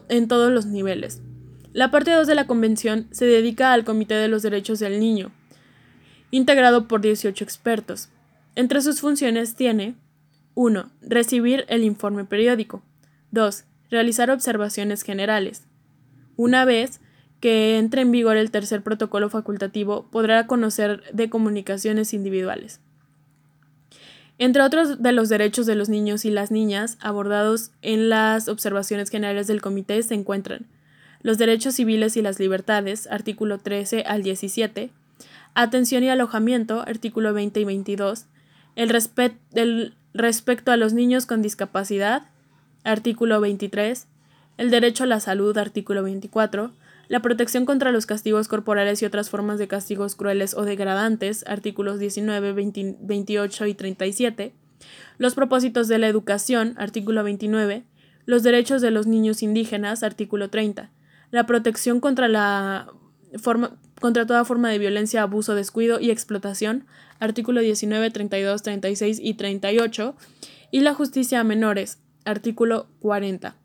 en 0.09 0.27
todos 0.27 0.51
los 0.51 0.65
niveles. 0.65 1.21
La 1.71 1.91
parte 1.91 2.12
2 2.12 2.27
de 2.27 2.36
la 2.36 2.45
Convención 2.45 3.07
se 3.12 3.25
dedica 3.25 3.71
al 3.71 3.86
Comité 3.86 4.15
de 4.15 4.27
los 4.27 4.43
Derechos 4.43 4.79
del 4.79 4.99
Niño, 4.99 5.31
integrado 6.29 6.89
por 6.89 6.99
18 6.99 7.41
expertos. 7.41 8.09
Entre 8.55 8.81
sus 8.81 9.01
funciones 9.01 9.55
tiene 9.55 9.95
1. 10.53 10.91
Recibir 11.01 11.65
el 11.69 11.83
informe 11.83 12.25
periódico. 12.25 12.83
2. 13.31 13.65
Realizar 13.89 14.29
observaciones 14.29 15.01
generales. 15.01 15.63
Una 16.35 16.65
vez 16.65 16.99
que 17.39 17.77
entre 17.77 18.01
en 18.01 18.11
vigor 18.11 18.37
el 18.37 18.51
tercer 18.51 18.83
protocolo 18.83 19.29
facultativo, 19.29 20.07
podrá 20.11 20.47
conocer 20.47 21.03
de 21.11 21.29
comunicaciones 21.29 22.13
individuales. 22.13 22.79
Entre 24.37 24.61
otros 24.61 25.01
de 25.01 25.11
los 25.11 25.29
derechos 25.29 25.65
de 25.65 25.75
los 25.75 25.89
niños 25.89 26.23
y 26.25 26.31
las 26.31 26.51
niñas 26.51 26.97
abordados 27.01 27.71
en 27.81 28.09
las 28.09 28.47
observaciones 28.47 29.09
generales 29.09 29.47
del 29.47 29.61
comité 29.61 30.01
se 30.03 30.13
encuentran 30.15 30.67
los 31.21 31.37
derechos 31.37 31.75
civiles 31.75 32.17
y 32.17 32.21
las 32.21 32.39
libertades, 32.39 33.07
artículo 33.07 33.57
13 33.57 34.03
al 34.05 34.23
17, 34.23 34.91
atención 35.53 36.03
y 36.03 36.09
alojamiento, 36.09 36.81
artículo 36.81 37.33
20 37.33 37.61
y 37.61 37.63
22, 37.63 38.25
el, 38.75 38.89
respecto 40.13 40.71
a 40.71 40.77
los 40.77 40.93
niños 40.93 41.25
con 41.25 41.41
discapacidad, 41.41 42.23
artículo 42.83 43.39
23, 43.39 44.07
el 44.57 44.71
derecho 44.71 45.03
a 45.03 45.07
la 45.07 45.19
salud, 45.19 45.57
artículo 45.57 46.03
24, 46.03 46.71
la 47.07 47.21
protección 47.21 47.65
contra 47.65 47.91
los 47.91 48.05
castigos 48.05 48.47
corporales 48.47 49.01
y 49.01 49.05
otras 49.05 49.29
formas 49.29 49.59
de 49.59 49.67
castigos 49.67 50.15
crueles 50.15 50.53
o 50.53 50.63
degradantes, 50.63 51.43
artículos 51.47 51.99
19, 51.99 52.53
28 52.53 53.65
y 53.65 53.73
37, 53.73 54.53
los 55.17 55.36
propósitos 55.36 55.88
de 55.88 55.97
la 55.97 56.07
educación, 56.07 56.75
artículo 56.77 57.23
29, 57.23 57.83
los 58.25 58.43
derechos 58.43 58.81
de 58.81 58.91
los 58.91 59.07
niños 59.07 59.43
indígenas, 59.43 60.03
artículo 60.03 60.49
30, 60.49 60.91
la 61.31 61.45
protección 61.45 61.99
contra 61.99 62.27
la 62.27 62.88
forma, 63.38 63.77
contra 63.99 64.25
toda 64.25 64.45
forma 64.45 64.69
de 64.69 64.79
violencia, 64.79 65.21
abuso, 65.21 65.55
descuido 65.55 65.99
y 65.99 66.12
explotación, 66.12 66.86
artículo 67.19 67.62
19, 67.62 68.12
32, 68.12 68.63
36 68.63 69.19
y 69.21 69.34
38, 69.36 70.15
y 70.71 70.80
la 70.82 70.93
justicia 70.93 71.39
a 71.39 71.43
menores, 71.43 71.99
artículo 72.26 72.88
40. 72.99 73.56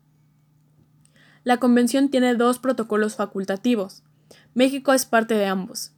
La 1.43 1.57
Convención 1.57 2.09
tiene 2.09 2.35
dos 2.35 2.59
protocolos 2.59 3.15
facultativos. 3.15 4.03
México 4.53 4.93
es 4.93 5.05
parte 5.05 5.35
de 5.35 5.45
ambos. 5.45 5.93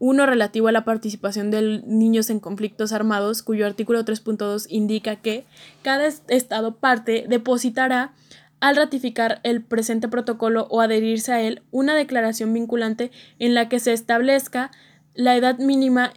Uno 0.00 0.26
relativo 0.26 0.68
a 0.68 0.72
la 0.72 0.84
participación 0.84 1.50
de 1.50 1.82
niños 1.84 2.30
en 2.30 2.40
conflictos 2.40 2.92
armados, 2.92 3.42
cuyo 3.42 3.66
artículo 3.66 4.04
3.2 4.04 4.66
indica 4.68 5.16
que 5.16 5.44
cada 5.82 6.06
Estado 6.06 6.76
parte 6.76 7.26
depositará 7.28 8.14
al 8.60 8.76
ratificar 8.76 9.40
el 9.42 9.62
presente 9.62 10.08
protocolo 10.08 10.66
o 10.70 10.80
adherirse 10.80 11.32
a 11.32 11.42
él 11.42 11.62
una 11.70 11.94
declaración 11.94 12.52
vinculante 12.52 13.10
en 13.38 13.54
la 13.54 13.68
que 13.68 13.80
se 13.80 13.92
establezca 13.92 14.70
la 15.14 15.36
edad 15.36 15.58
mínima 15.58 16.12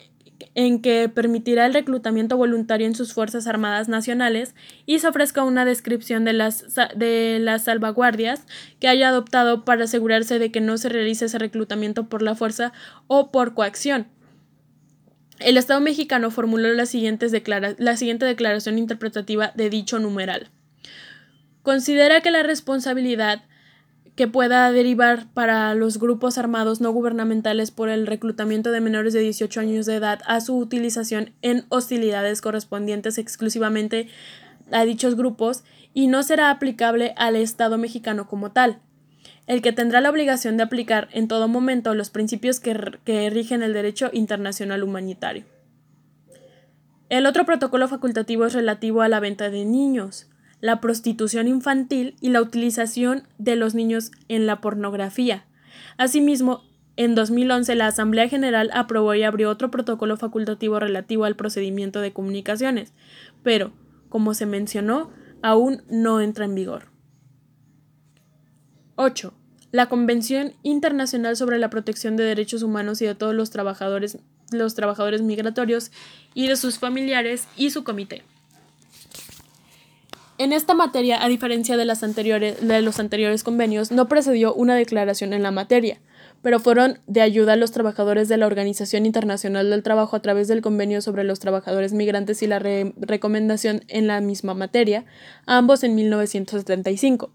en 0.55 0.81
que 0.81 1.09
permitirá 1.09 1.65
el 1.65 1.73
reclutamiento 1.73 2.37
voluntario 2.37 2.87
en 2.87 2.95
sus 2.95 3.13
Fuerzas 3.13 3.47
Armadas 3.47 3.89
Nacionales 3.89 4.55
y 4.85 4.99
se 4.99 5.07
ofrezca 5.07 5.43
una 5.43 5.65
descripción 5.65 6.25
de 6.25 6.33
las, 6.33 6.65
de 6.95 7.39
las 7.39 7.65
salvaguardias 7.65 8.45
que 8.79 8.87
haya 8.87 9.09
adoptado 9.09 9.65
para 9.65 9.85
asegurarse 9.85 10.39
de 10.39 10.51
que 10.51 10.61
no 10.61 10.77
se 10.77 10.89
realice 10.89 11.25
ese 11.25 11.37
reclutamiento 11.37 12.09
por 12.09 12.21
la 12.21 12.35
fuerza 12.35 12.73
o 13.07 13.31
por 13.31 13.53
coacción. 13.53 14.07
El 15.39 15.57
Estado 15.57 15.81
mexicano 15.81 16.29
formuló 16.29 16.71
la 16.73 16.85
siguiente 16.85 17.27
declaración 17.29 18.77
interpretativa 18.77 19.51
de 19.55 19.69
dicho 19.69 19.97
numeral. 19.99 20.49
Considera 21.63 22.21
que 22.21 22.31
la 22.31 22.43
responsabilidad 22.43 23.43
que 24.15 24.27
pueda 24.27 24.71
derivar 24.71 25.27
para 25.33 25.73
los 25.73 25.97
grupos 25.97 26.37
armados 26.37 26.81
no 26.81 26.91
gubernamentales 26.91 27.71
por 27.71 27.89
el 27.89 28.07
reclutamiento 28.07 28.71
de 28.71 28.81
menores 28.81 29.13
de 29.13 29.21
18 29.21 29.59
años 29.61 29.85
de 29.85 29.95
edad 29.95 30.19
a 30.25 30.41
su 30.41 30.57
utilización 30.57 31.33
en 31.41 31.65
hostilidades 31.69 32.41
correspondientes 32.41 33.17
exclusivamente 33.17 34.07
a 34.71 34.83
dichos 34.83 35.15
grupos 35.15 35.63
y 35.93 36.07
no 36.07 36.23
será 36.23 36.51
aplicable 36.51 37.13
al 37.17 37.35
Estado 37.35 37.77
mexicano 37.77 38.27
como 38.27 38.51
tal, 38.51 38.79
el 39.47 39.61
que 39.61 39.73
tendrá 39.73 40.01
la 40.01 40.09
obligación 40.09 40.57
de 40.57 40.63
aplicar 40.63 41.07
en 41.11 41.27
todo 41.27 41.47
momento 41.47 41.93
los 41.95 42.09
principios 42.09 42.59
que, 42.59 42.99
que 43.03 43.29
rigen 43.29 43.63
el 43.63 43.73
derecho 43.73 44.09
internacional 44.13 44.83
humanitario. 44.83 45.45
El 47.09 47.25
otro 47.25 47.45
protocolo 47.45 47.87
facultativo 47.87 48.45
es 48.45 48.53
relativo 48.53 49.01
a 49.01 49.09
la 49.09 49.19
venta 49.19 49.49
de 49.49 49.65
niños 49.65 50.30
la 50.61 50.79
prostitución 50.79 51.47
infantil 51.47 52.15
y 52.21 52.29
la 52.29 52.41
utilización 52.41 53.23
de 53.37 53.55
los 53.55 53.75
niños 53.75 54.11
en 54.29 54.45
la 54.45 54.61
pornografía. 54.61 55.45
Asimismo, 55.97 56.63
En 56.97 57.15
2011, 57.15 57.73
la 57.75 57.87
Asamblea 57.87 58.27
General 58.27 58.69
aprobó 58.73 59.15
y 59.15 59.23
abrió 59.23 59.49
otro 59.49 59.71
protocolo 59.71 60.17
facultativo 60.17 60.79
relativo 60.79 61.23
al 61.23 61.37
procedimiento 61.37 62.01
de 62.01 62.11
comunicaciones, 62.11 62.93
pero, 63.43 63.71
como 64.09 64.33
se 64.33 64.45
mencionó, 64.45 65.09
aún 65.41 65.83
no 65.89 66.19
entra 66.21 66.45
en 66.45 66.53
vigor. 66.53 66.89
8. 68.97 69.33
La 69.71 69.87
Convención 69.87 70.53
Internacional 70.63 71.37
sobre 71.37 71.57
la 71.59 71.69
Protección 71.69 72.17
de 72.17 72.25
Derechos 72.25 72.61
Humanos 72.61 73.01
y 73.01 73.05
de 73.05 73.15
todos 73.15 73.33
los 73.33 73.49
trabajadores, 73.49 74.19
los 74.51 74.75
trabajadores 74.75 75.21
migratorios 75.21 75.91
y 76.33 76.47
de 76.47 76.57
sus 76.57 76.77
familiares 76.77 77.47
y 77.55 77.69
su 77.71 77.85
comité. 77.85 78.23
En 80.41 80.53
esta 80.53 80.73
materia, 80.73 81.23
a 81.23 81.27
diferencia 81.27 81.77
de, 81.77 81.85
las 81.85 82.01
anteriores, 82.01 82.67
de 82.67 82.81
los 82.81 82.99
anteriores 82.99 83.43
convenios, 83.43 83.91
no 83.91 84.07
precedió 84.07 84.55
una 84.55 84.73
declaración 84.73 85.33
en 85.33 85.43
la 85.43 85.51
materia, 85.51 85.99
pero 86.41 86.59
fueron 86.59 86.97
de 87.05 87.21
ayuda 87.21 87.53
a 87.53 87.57
los 87.57 87.69
trabajadores 87.69 88.27
de 88.27 88.37
la 88.37 88.47
Organización 88.47 89.05
Internacional 89.05 89.69
del 89.69 89.83
Trabajo 89.83 90.15
a 90.15 90.21
través 90.23 90.47
del 90.47 90.61
Convenio 90.61 91.03
sobre 91.03 91.25
los 91.25 91.39
Trabajadores 91.39 91.93
Migrantes 91.93 92.41
y 92.41 92.47
la 92.47 92.57
recomendación 92.57 93.83
en 93.87 94.07
la 94.07 94.19
misma 94.19 94.55
materia, 94.55 95.05
ambos 95.45 95.83
en 95.83 95.93
1975. 95.93 97.31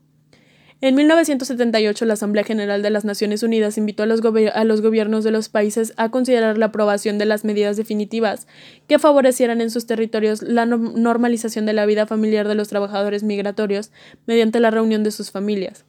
En 0.83 0.95
1978, 0.95 2.05
la 2.05 2.15
Asamblea 2.15 2.45
General 2.45 2.83
de 2.83 2.91
las 2.91 3.07
Naciones 3.07 3.43
Unidas 3.43 3.79
invitó 3.79 4.03
a 4.03 4.07
los, 4.07 4.21
gobiernos 4.21 5.25
de 5.25 5.31
los 5.31 5.49
países 5.49 5.95
a 5.97 6.11
considerar 6.11 6.59
la 6.59 6.67
aprobación 6.67 7.17
de 7.17 7.25
las 7.25 7.47
medidas 7.47 7.79
definitivas 7.79 8.47
que 8.87 8.99
favorecieran 8.99 9.63
en 9.63 9.71
sus 9.71 9.87
territorios 9.87 10.43
la 10.43 10.67
normalización 10.67 11.65
de 11.65 11.73
la 11.73 11.87
vida 11.87 12.07
familiar 12.07 12.47
de 12.47 12.57
los 12.57 12.69
trabajadores 12.69 13.23
migratorios 13.23 13.91
mediante 14.27 14.61
la 14.61 14.71
reunión 14.71 15.03
de 15.03 15.13
sus 15.13 15.31
familias. 15.31 15.87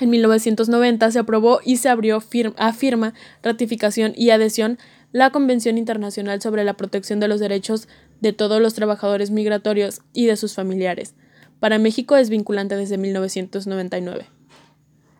En 0.00 0.10
1990 0.10 1.12
se 1.12 1.20
aprobó 1.20 1.60
y 1.64 1.76
se 1.76 1.88
abrió 1.88 2.20
a 2.56 2.72
firma, 2.72 3.14
ratificación 3.40 4.14
y 4.16 4.30
adhesión 4.30 4.78
la 5.12 5.30
Convención 5.30 5.78
Internacional 5.78 6.42
sobre 6.42 6.64
la 6.64 6.74
Protección 6.74 7.20
de 7.20 7.28
los 7.28 7.38
Derechos 7.38 7.86
de 8.20 8.32
todos 8.32 8.60
los 8.60 8.74
trabajadores 8.74 9.30
migratorios 9.30 10.00
y 10.12 10.26
de 10.26 10.36
sus 10.36 10.54
familiares 10.54 11.14
para 11.60 11.78
México 11.78 12.16
es 12.16 12.30
vinculante 12.30 12.76
desde 12.76 12.98
1999. 12.98 14.26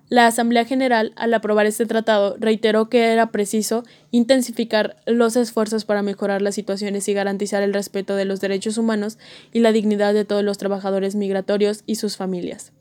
La 0.09 0.29
Asamblea 0.29 0.65
General, 0.65 1.13
al 1.17 1.35
aprobar 1.35 1.67
este 1.67 1.85
tratado, 1.85 2.37
reiteró 2.39 2.89
que 2.89 3.13
era 3.13 3.33
preciso 3.33 3.83
intensificar 4.13 4.97
los 5.05 5.35
esfuerzos 5.35 5.85
para 5.85 6.03
mejorar 6.03 6.43
las 6.43 6.55
situaciones 6.55 7.09
y 7.09 7.13
garantizar 7.13 7.65
el 7.65 7.75
respeto 7.75 8.15
de 8.15 8.25
los 8.25 8.41
derechos 8.41 8.79
humanos 8.79 9.19
y 9.53 9.61
la 9.61 9.73
dignidad 9.73 10.15
de 10.15 10.25
todos 10.25 10.45
los 10.45 10.59
trabajadores 10.59 11.17
migratorios 11.17 11.83
y 11.87 11.97
sus 11.97 12.17
familias. 12.17 12.73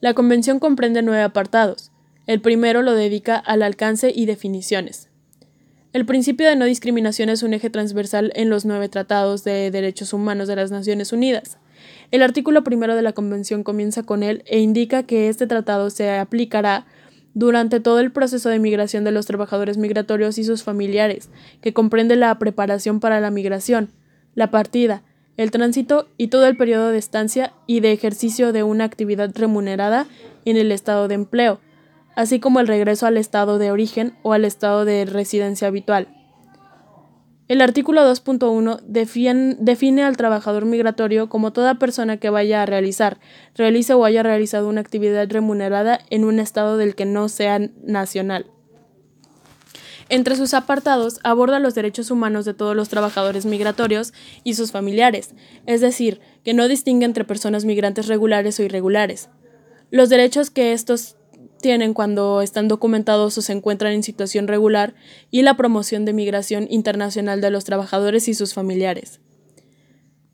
La 0.00 0.14
Convención 0.14 0.60
comprende 0.60 1.02
nueve 1.02 1.22
apartados. 1.22 1.92
El 2.26 2.40
primero 2.40 2.80
lo 2.80 2.94
dedica 2.94 3.36
al 3.36 3.62
alcance 3.62 4.10
y 4.14 4.24
definiciones. 4.24 5.10
El 5.92 6.06
principio 6.06 6.48
de 6.48 6.56
no 6.56 6.64
discriminación 6.64 7.28
es 7.28 7.42
un 7.42 7.52
eje 7.52 7.68
transversal 7.68 8.32
en 8.34 8.48
los 8.48 8.64
nueve 8.64 8.88
tratados 8.88 9.44
de 9.44 9.70
derechos 9.70 10.14
humanos 10.14 10.48
de 10.48 10.56
las 10.56 10.70
Naciones 10.70 11.12
Unidas. 11.12 11.58
El 12.10 12.22
artículo 12.22 12.64
primero 12.64 12.94
de 12.94 13.02
la 13.02 13.12
Convención 13.12 13.62
comienza 13.62 14.02
con 14.02 14.22
él 14.22 14.42
e 14.46 14.60
indica 14.60 15.02
que 15.02 15.28
este 15.28 15.46
tratado 15.46 15.90
se 15.90 16.10
aplicará 16.18 16.86
durante 17.34 17.80
todo 17.80 18.00
el 18.00 18.12
proceso 18.12 18.48
de 18.48 18.58
migración 18.58 19.04
de 19.04 19.10
los 19.10 19.26
trabajadores 19.26 19.76
migratorios 19.76 20.38
y 20.38 20.44
sus 20.44 20.62
familiares, 20.62 21.28
que 21.60 21.74
comprende 21.74 22.16
la 22.16 22.38
preparación 22.38 22.98
para 22.98 23.20
la 23.20 23.30
migración, 23.30 23.90
la 24.34 24.50
partida, 24.50 25.02
el 25.36 25.50
tránsito 25.50 26.08
y 26.16 26.28
todo 26.28 26.46
el 26.46 26.56
periodo 26.56 26.88
de 26.88 26.98
estancia 26.98 27.52
y 27.66 27.80
de 27.80 27.92
ejercicio 27.92 28.52
de 28.52 28.62
una 28.62 28.84
actividad 28.84 29.30
remunerada 29.34 30.06
en 30.46 30.56
el 30.56 30.72
estado 30.72 31.08
de 31.08 31.14
empleo, 31.14 31.60
así 32.14 32.40
como 32.40 32.60
el 32.60 32.68
regreso 32.68 33.06
al 33.06 33.18
estado 33.18 33.58
de 33.58 33.70
origen 33.70 34.14
o 34.22 34.32
al 34.32 34.46
estado 34.46 34.86
de 34.86 35.04
residencia 35.04 35.68
habitual. 35.68 36.08
El 37.48 37.60
artículo 37.60 38.02
2.1 38.02 38.80
define, 38.82 40.02
al 40.02 40.16
trabajador 40.16 40.64
migratorio 40.64 41.28
como 41.28 41.52
toda 41.52 41.78
persona 41.78 42.16
que 42.16 42.28
vaya 42.28 42.62
a 42.62 42.66
realizar, 42.66 43.20
realice 43.54 43.94
o 43.94 44.04
haya 44.04 44.24
realizado 44.24 44.68
una 44.68 44.80
actividad 44.80 45.30
remunerada 45.30 46.00
en 46.10 46.24
un 46.24 46.40
estado 46.40 46.76
del 46.76 46.96
que 46.96 47.04
no 47.04 47.28
sea 47.28 47.60
nacional. 47.84 48.46
Entre 50.08 50.34
sus 50.34 50.54
apartados 50.54 51.20
aborda 51.22 51.60
los 51.60 51.76
derechos 51.76 52.10
humanos 52.10 52.44
de 52.44 52.54
todos 52.54 52.74
los 52.74 52.88
trabajadores 52.88 53.46
migratorios 53.46 54.12
y 54.42 54.54
sus 54.54 54.72
familiares, 54.72 55.34
es 55.66 55.80
decir, 55.80 56.20
que 56.44 56.54
no 56.54 56.66
distingue 56.66 57.06
entre 57.06 57.24
personas 57.24 57.64
migrantes 57.64 58.08
regulares 58.08 58.58
o 58.58 58.64
irregulares. 58.64 59.28
Los 59.90 60.08
derechos 60.08 60.50
que 60.50 60.72
estos 60.72 61.16
tienen 61.60 61.94
cuando 61.94 62.42
están 62.42 62.68
documentados 62.68 63.36
o 63.38 63.42
se 63.42 63.52
encuentran 63.52 63.92
en 63.92 64.02
situación 64.02 64.48
regular 64.48 64.94
y 65.30 65.42
la 65.42 65.56
promoción 65.56 66.04
de 66.04 66.12
migración 66.12 66.66
internacional 66.70 67.40
de 67.40 67.50
los 67.50 67.64
trabajadores 67.64 68.28
y 68.28 68.34
sus 68.34 68.54
familiares. 68.54 69.20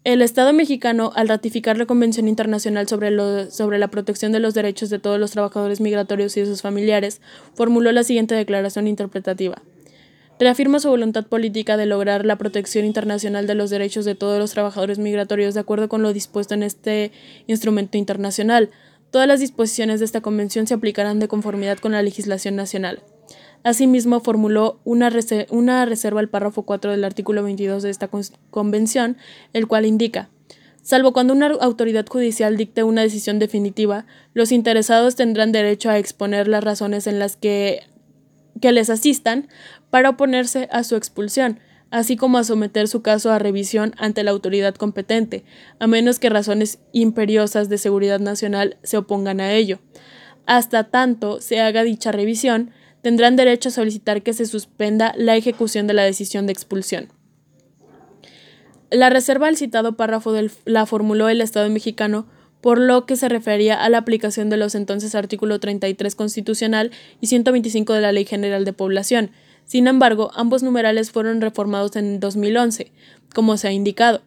El 0.04 0.20
Estado 0.20 0.52
mexicano, 0.52 1.12
al 1.14 1.28
ratificar 1.28 1.78
la 1.78 1.86
Convención 1.86 2.26
Internacional 2.26 2.88
sobre, 2.88 3.50
sobre, 3.52 3.78
la 3.78 3.86
protección 3.86 4.32
de 4.32 4.40
los 4.40 4.52
derechos 4.52 4.90
de 4.90 4.98
todos 4.98 5.20
los 5.20 5.30
trabajadores 5.30 5.80
migratorios 5.80 6.36
y 6.36 6.44
sus 6.44 6.60
familiares, 6.60 7.20
formuló 7.54 7.92
la 7.92 8.02
siguiente 8.02 8.34
declaración 8.34 8.88
interpretativa. 8.88 9.62
Reafirma 10.40 10.80
su 10.80 10.88
voluntad 10.88 11.26
política 11.26 11.76
de 11.76 11.86
lograr 11.86 12.26
la 12.26 12.34
protección 12.34 12.84
internacional 12.84 13.46
de 13.46 13.54
los 13.54 13.70
derechos 13.70 14.04
de 14.04 14.16
todos 14.16 14.40
los 14.40 14.50
trabajadores 14.50 14.98
migratorios 14.98 15.54
de 15.54 15.60
acuerdo 15.60 15.88
con 15.88 16.02
lo 16.02 16.12
dispuesto 16.12 16.54
en 16.54 16.64
este 16.64 17.12
instrumento 17.46 17.96
internacional, 17.96 18.70
Todas 19.12 19.28
las 19.28 19.40
disposiciones 19.40 20.00
de 20.00 20.06
esta 20.06 20.22
convención 20.22 20.66
se 20.66 20.74
aplicarán 20.74 21.20
de 21.20 21.28
conformidad 21.28 21.78
con 21.78 21.92
la 21.92 22.02
legislación 22.02 22.56
nacional. 22.56 23.02
Asimismo, 23.62 24.18
formuló 24.18 24.80
una, 24.84 25.10
reserva 25.10 26.18
al 26.18 26.28
párrafo 26.28 26.62
4 26.62 26.90
del 26.90 27.04
artículo 27.04 27.44
22 27.44 27.84
de 27.84 27.90
esta 27.90 28.08
convención, 28.50 29.18
el 29.52 29.68
cual 29.68 29.86
indica 29.86 30.30
Salvo 30.82 31.12
cuando 31.12 31.32
una 31.32 31.46
autoridad 31.46 32.06
judicial 32.08 32.56
dicte 32.56 32.82
una 32.82 33.02
decisión 33.02 33.38
definitiva, 33.38 34.04
los 34.34 34.50
interesados 34.50 35.14
tendrán 35.14 35.52
derecho 35.52 35.90
a 35.90 35.98
exponer 35.98 36.48
las 36.48 36.64
razones 36.64 37.06
en 37.06 37.20
las 37.20 37.36
que, 37.36 37.84
que 38.60 38.72
les 38.72 38.90
asistan 38.90 39.48
para 39.90 40.08
oponerse 40.10 40.68
a 40.72 40.82
su 40.82 40.96
expulsión, 40.96 41.60
así 41.92 42.16
como 42.16 42.38
a 42.38 42.44
someter 42.44 42.88
su 42.88 43.02
caso 43.02 43.30
a 43.30 43.38
revisión 43.38 43.94
ante 43.98 44.24
la 44.24 44.30
autoridad 44.30 44.74
competente, 44.74 45.44
a 45.78 45.86
menos 45.86 46.18
que 46.18 46.30
razones 46.30 46.78
imperiosas 46.92 47.68
de 47.68 47.76
seguridad 47.76 48.18
nacional 48.18 48.78
se 48.82 48.96
opongan 48.96 49.40
a 49.40 49.52
ello. 49.52 49.78
Hasta 50.46 50.84
tanto 50.84 51.40
se 51.42 51.60
haga 51.60 51.84
dicha 51.84 52.10
revisión, 52.10 52.70
tendrán 53.02 53.36
derecho 53.36 53.68
a 53.68 53.72
solicitar 53.72 54.22
que 54.22 54.32
se 54.32 54.46
suspenda 54.46 55.12
la 55.18 55.36
ejecución 55.36 55.86
de 55.86 55.92
la 55.92 56.02
decisión 56.02 56.46
de 56.46 56.54
expulsión. 56.54 57.12
La 58.90 59.10
reserva 59.10 59.48
al 59.48 59.56
citado 59.56 59.96
párrafo 59.96 60.34
la 60.64 60.86
formuló 60.86 61.28
el 61.28 61.42
Estado 61.42 61.68
mexicano 61.68 62.26
por 62.62 62.78
lo 62.78 63.04
que 63.04 63.16
se 63.16 63.28
refería 63.28 63.74
a 63.74 63.90
la 63.90 63.98
aplicación 63.98 64.48
de 64.48 64.56
los 64.56 64.74
entonces 64.74 65.14
artículo 65.14 65.60
33 65.60 66.14
constitucional 66.14 66.90
y 67.20 67.26
125 67.26 67.92
de 67.92 68.00
la 68.00 68.12
Ley 68.12 68.24
General 68.24 68.64
de 68.64 68.72
Población, 68.72 69.30
sin 69.64 69.86
embargo, 69.86 70.30
ambos 70.34 70.62
numerales 70.62 71.10
fueron 71.10 71.40
reformados 71.40 71.96
en 71.96 72.20
2011, 72.20 72.92
como 73.34 73.56
se 73.56 73.68
ha 73.68 73.72
indicado. 73.72 74.22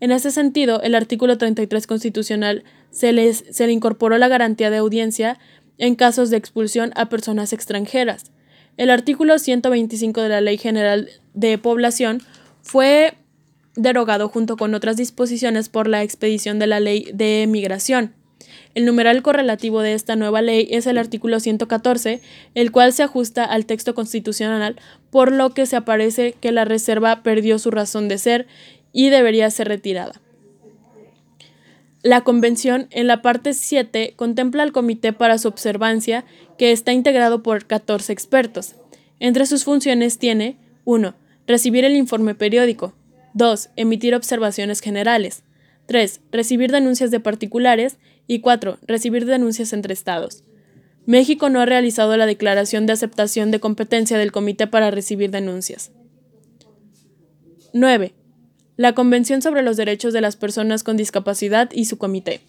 En 0.00 0.12
ese 0.12 0.30
sentido, 0.30 0.82
el 0.82 0.94
artículo 0.94 1.38
33 1.38 1.86
constitucional 1.86 2.64
se, 2.90 3.32
se 3.32 3.66
le 3.66 3.72
incorporó 3.72 4.18
la 4.18 4.28
garantía 4.28 4.70
de 4.70 4.78
audiencia 4.78 5.38
en 5.78 5.94
casos 5.94 6.30
de 6.30 6.36
expulsión 6.36 6.92
a 6.96 7.08
personas 7.08 7.52
extranjeras. 7.52 8.32
El 8.76 8.90
artículo 8.90 9.38
125 9.38 10.20
de 10.20 10.28
la 10.28 10.40
Ley 10.40 10.58
General 10.58 11.08
de 11.34 11.56
Población 11.58 12.22
fue 12.62 13.14
derogado 13.74 14.28
junto 14.28 14.56
con 14.56 14.74
otras 14.74 14.96
disposiciones 14.96 15.68
por 15.68 15.88
la 15.88 16.02
expedición 16.02 16.58
de 16.58 16.66
la 16.66 16.80
Ley 16.80 17.10
de 17.12 17.46
Migración. 17.48 18.14
El 18.76 18.84
numeral 18.84 19.22
correlativo 19.22 19.80
de 19.80 19.94
esta 19.94 20.16
nueva 20.16 20.42
ley 20.42 20.68
es 20.70 20.86
el 20.86 20.98
artículo 20.98 21.40
114, 21.40 22.20
el 22.54 22.70
cual 22.72 22.92
se 22.92 23.04
ajusta 23.04 23.42
al 23.42 23.64
texto 23.64 23.94
constitucional, 23.94 24.76
por 25.08 25.32
lo 25.32 25.54
que 25.54 25.64
se 25.64 25.76
aparece 25.76 26.34
que 26.38 26.52
la 26.52 26.66
reserva 26.66 27.22
perdió 27.22 27.58
su 27.58 27.70
razón 27.70 28.06
de 28.08 28.18
ser 28.18 28.46
y 28.92 29.08
debería 29.08 29.50
ser 29.50 29.68
retirada. 29.68 30.20
La 32.02 32.20
Convención, 32.20 32.88
en 32.90 33.06
la 33.06 33.22
parte 33.22 33.54
7, 33.54 34.12
contempla 34.14 34.62
al 34.62 34.72
Comité 34.72 35.14
para 35.14 35.38
su 35.38 35.48
observancia, 35.48 36.26
que 36.58 36.70
está 36.70 36.92
integrado 36.92 37.42
por 37.42 37.64
14 37.64 38.12
expertos. 38.12 38.74
Entre 39.20 39.46
sus 39.46 39.64
funciones 39.64 40.18
tiene 40.18 40.58
1. 40.84 41.14
Recibir 41.46 41.86
el 41.86 41.96
informe 41.96 42.34
periódico. 42.34 42.92
2. 43.32 43.70
Emitir 43.76 44.14
observaciones 44.14 44.82
generales. 44.82 45.44
3. 45.86 46.20
Recibir 46.30 46.72
denuncias 46.72 47.10
de 47.10 47.20
particulares 47.20 47.96
y 48.26 48.40
4. 48.40 48.78
Recibir 48.86 49.26
denuncias 49.26 49.72
entre 49.72 49.94
Estados. 49.94 50.44
México 51.06 51.50
no 51.50 51.60
ha 51.60 51.66
realizado 51.66 52.16
la 52.16 52.26
declaración 52.26 52.86
de 52.86 52.92
aceptación 52.92 53.50
de 53.50 53.60
competencia 53.60 54.18
del 54.18 54.32
Comité 54.32 54.66
para 54.66 54.90
recibir 54.90 55.30
denuncias. 55.30 55.92
9. 57.72 58.14
La 58.76 58.94
Convención 58.94 59.40
sobre 59.40 59.62
los 59.62 59.76
Derechos 59.76 60.12
de 60.12 60.20
las 60.20 60.36
Personas 60.36 60.82
con 60.82 60.96
Discapacidad 60.96 61.70
y 61.72 61.84
su 61.84 61.96
Comité. 61.96 62.40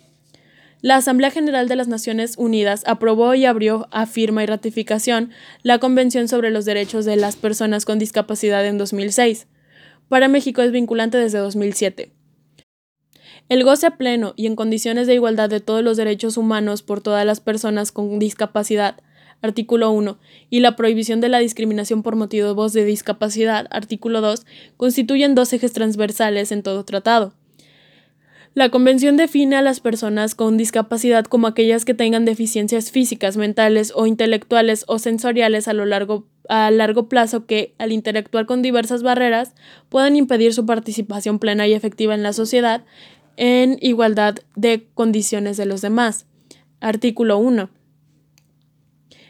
La 0.81 0.95
Asamblea 0.95 1.31
General 1.31 1.67
de 1.67 1.75
las 1.75 1.87
Naciones 1.87 2.35
Unidas 2.37 2.83
aprobó 2.85 3.33
y 3.35 3.45
abrió 3.45 3.87
a 3.91 4.05
firma 4.05 4.43
y 4.43 4.45
ratificación 4.45 5.31
la 5.63 5.79
Convención 5.79 6.27
sobre 6.27 6.51
los 6.51 6.65
Derechos 6.65 7.05
de 7.05 7.15
las 7.15 7.35
Personas 7.35 7.85
con 7.85 7.99
Discapacidad 7.99 8.65
en 8.65 8.77
2006. 8.77 9.47
Para 10.07 10.27
México 10.27 10.61
es 10.61 10.71
vinculante 10.71 11.17
desde 11.17 11.39
2007. 11.39 12.11
El 13.49 13.63
goce 13.63 13.91
pleno 13.91 14.33
y 14.35 14.45
en 14.45 14.57
condiciones 14.57 15.07
de 15.07 15.13
igualdad 15.13 15.49
de 15.49 15.61
todos 15.61 15.81
los 15.81 15.95
derechos 15.95 16.35
humanos 16.35 16.81
por 16.81 16.99
todas 16.99 17.25
las 17.25 17.39
personas 17.39 17.93
con 17.93 18.19
discapacidad, 18.19 18.97
artículo 19.41 19.89
1, 19.91 20.19
y 20.49 20.59
la 20.59 20.75
prohibición 20.75 21.21
de 21.21 21.29
la 21.29 21.39
discriminación 21.39 22.03
por 22.03 22.17
motivos 22.17 22.73
de 22.73 22.83
discapacidad, 22.83 23.65
artículo 23.69 24.19
2, 24.19 24.45
constituyen 24.75 25.33
dos 25.33 25.53
ejes 25.53 25.71
transversales 25.71 26.51
en 26.51 26.61
todo 26.61 26.83
tratado. 26.83 27.33
La 28.53 28.69
Convención 28.69 29.17
define 29.17 29.55
a 29.55 29.61
las 29.61 29.79
personas 29.79 30.33
con 30.35 30.57
discapacidad 30.57 31.23
como 31.25 31.47
aquellas 31.47 31.85
que 31.85 31.93
tengan 31.93 32.25
deficiencias 32.25 32.91
físicas, 32.91 33.37
mentales 33.37 33.93
o 33.95 34.07
intelectuales 34.07 34.83
o 34.87 34.97
sensoriales 34.99 35.67
a, 35.67 35.73
lo 35.73 35.85
largo, 35.85 36.25
a 36.49 36.71
largo 36.71 37.07
plazo 37.07 37.45
que, 37.45 37.75
al 37.77 37.91
interactuar 37.91 38.47
con 38.47 38.63
diversas 38.63 39.03
barreras, 39.03 39.53
puedan 39.89 40.15
impedir 40.15 40.55
su 40.55 40.65
participación 40.65 41.37
plena 41.37 41.67
y 41.67 41.73
efectiva 41.73 42.15
en 42.15 42.23
la 42.23 42.33
sociedad 42.33 42.83
en 43.37 43.77
igualdad 43.81 44.35
de 44.55 44.87
condiciones 44.93 45.55
de 45.55 45.65
los 45.65 45.81
demás. 45.81 46.25
Artículo 46.81 47.37
1. 47.37 47.69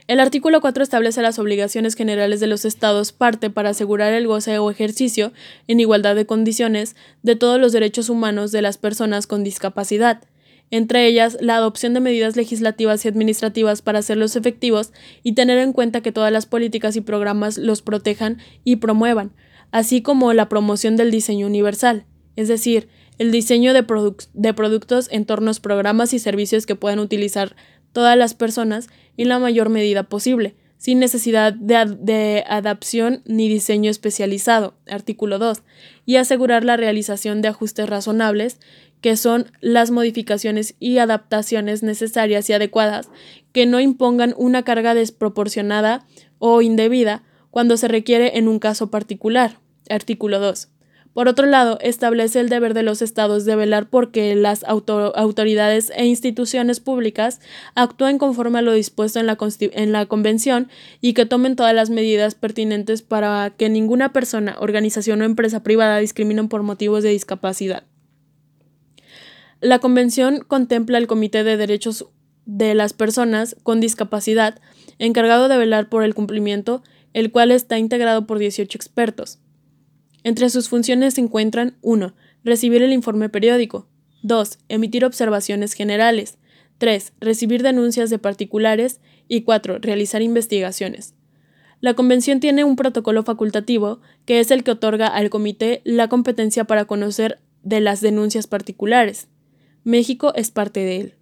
El 0.08 0.22
artículo 0.22 0.62
4 0.62 0.84
establece 0.84 1.22
las 1.22 1.38
obligaciones 1.38 1.96
generales 1.96 2.39
de 2.39 2.48
los 2.48 2.63
Estados 2.63 3.12
parte 3.12 3.50
para 3.50 3.72
asegurar 3.72 4.13
el 4.13 4.26
goce 4.26 4.58
o 4.58 4.72
ejercicio, 4.72 5.34
en 5.67 5.82
igualdad 5.82 6.15
de 6.15 6.26
condiciones, 6.26 6.96
de 7.24 7.36
todos 7.36 7.60
los 7.60 7.74
derechos 7.74 8.10
humanos 8.10 8.54
de 8.54 8.62
las 8.62 8.78
personas 8.78 9.28
con 9.28 9.43
discapacidad, 9.43 10.24
entre 10.72 11.08
ellas 11.08 11.38
la 11.41 11.58
adopción 11.58 11.93
de 11.93 12.00
medidas 12.00 12.38
legislativas 12.38 13.04
y 13.04 13.10
administrativas 13.10 13.82
para 13.82 14.00
hacerlos 14.00 14.38
efectivos 14.38 14.93
y 15.24 15.34
tener 15.34 15.58
en 15.58 15.74
cuenta 15.74 16.00
que 16.00 16.13
todas 16.13 16.32
las 16.32 16.46
políticas 16.46 16.96
y 16.96 17.02
programas 17.02 17.58
los 17.58 17.82
protejan 17.82 18.38
y 18.63 18.78
promuevan, 18.78 19.34
así 19.72 20.02
como 20.02 20.32
la 20.32 20.48
promoción 20.48 20.96
del 20.96 21.12
diseño 21.12 21.48
universal, 21.48 22.06
es 22.38 22.48
decir, 22.48 22.88
el 23.18 23.32
diseño 23.32 23.74
de, 23.74 23.86
de 24.34 24.54
productos, 24.54 25.08
entornos, 25.12 25.60
programas 25.60 26.14
y 26.14 26.20
servicios 26.20 26.66
que 26.66 26.76
puedan 26.76 27.00
utilizar 27.00 27.56
todas 27.92 28.18
las 28.18 28.34
personas 28.34 28.90
en 29.18 29.30
la 29.30 29.40
mayor 29.40 29.70
medida 29.70 30.04
posible, 30.04 30.56
sin 30.78 31.00
necesidad 31.00 31.54
de, 31.54 32.44
adaptación 32.48 33.24
ni 33.26 33.50
diseño 33.50 33.90
especializado, 33.90 34.76
artículo 34.88 35.40
2, 35.40 35.64
y 36.06 36.18
asegurar 36.18 36.64
la 36.64 36.78
realización 36.78 37.42
de 37.42 37.48
ajustes 37.48 37.90
razonables, 37.90 38.60
que 39.02 39.18
son 39.18 39.52
las 39.62 39.92
modificaciones 39.92 40.76
y 40.80 41.00
adaptaciones 41.00 41.84
necesarias 41.84 42.50
y 42.50 42.54
adecuadas 42.54 43.10
que 43.52 43.66
no 43.66 43.80
impongan 43.80 44.34
una 44.38 44.64
carga 44.64 44.94
desproporcionada 44.94 46.06
o 46.40 46.62
indebida 46.62 47.24
cuando 47.52 47.78
se 47.78 47.88
requiere 47.88 48.38
en 48.38 48.48
un 48.48 48.60
caso 48.60 48.92
particular, 48.92 49.60
artículo 49.90 50.40
2. 50.40 50.70
Por 51.18 51.28
otro 51.28 51.48
lado, 51.48 51.80
establece 51.82 52.40
el 52.40 52.48
deber 52.48 52.76
de 52.76 52.84
los 52.84 53.02
estados 53.02 53.44
de 53.44 53.56
velar 53.56 53.90
porque 53.90 54.36
las 54.36 54.64
autoridades 54.64 55.92
e 55.96 56.06
instituciones 56.06 56.80
públicas 56.80 57.42
actúen 57.74 58.20
conforme 58.20 58.60
a 58.60 58.62
lo 58.62 58.72
dispuesto 58.72 59.20
en 59.20 59.26
la, 59.26 59.36
en 59.60 59.92
la 59.94 60.06
Convención 60.06 60.70
y 61.02 61.14
que 61.14 61.26
tomen 61.26 61.56
todas 61.56 61.74
las 61.74 61.90
medidas 61.90 62.36
pertinentes 62.36 63.02
para 63.02 63.50
que 63.50 63.68
ninguna 63.68 64.14
persona, 64.14 64.58
organización 64.60 65.22
o 65.22 65.26
empresa 65.26 65.64
privada 65.64 65.98
discriminen 65.98 66.50
por 66.50 66.62
motivos 66.62 67.02
de 67.02 67.10
discapacidad. 67.10 67.82
La 69.60 69.80
Convención 69.80 70.46
contempla 70.48 71.00
el 71.00 71.08
Comité 71.08 71.44
de 71.44 71.58
Derechos 71.58 72.06
de 72.46 72.76
las 72.76 72.94
Personas 72.94 73.56
con 73.64 73.80
Discapacidad, 73.80 74.62
encargado 75.00 75.48
de 75.48 75.58
velar 75.58 75.90
por 75.90 76.04
el 76.04 76.14
cumplimiento, 76.14 76.84
el 77.14 77.32
cual 77.32 77.50
está 77.50 77.80
integrado 77.80 78.28
por 78.28 78.38
18 78.38 78.78
expertos. 78.78 79.40
Entre 80.28 80.50
sus 80.50 80.68
funciones 80.68 81.13
se 81.13 81.22
encuentran 81.22 81.78
1. 81.84 82.13
Recibir 82.44 82.84
el 82.84 82.92
informe 82.92 83.30
periódico. 83.30 83.88
2. 84.24 84.60
Emitir 84.68 85.06
observaciones 85.06 85.72
generales. 85.72 86.38
3. 86.80 87.13
Recibir 87.22 87.63
denuncias 87.63 88.10
de 88.10 88.20
particulares. 88.20 89.00
Y 89.30 89.44
4. 89.44 89.80
Realizar 89.80 90.22
investigaciones. 90.22 91.13
La 91.80 91.94
Convención 91.94 92.42
tiene 92.42 92.66
un 92.66 92.76
protocolo 92.76 93.24
facultativo, 93.24 94.02
que 94.26 94.42
es 94.42 94.52
el 94.52 94.66
que 94.66 94.72
otorga 94.72 95.08
al 95.08 95.30
Comité 95.30 95.80
la 95.86 96.10
competencia 96.10 96.66
para 96.66 96.84
conocer 96.84 97.40
de 97.63 97.80
las 97.80 98.02
denuncias 98.02 98.48
particulares. 98.48 99.30
México 99.86 100.34
es 100.36 100.52
parte 100.52 100.82
de 100.82 100.98
él. 100.98 101.13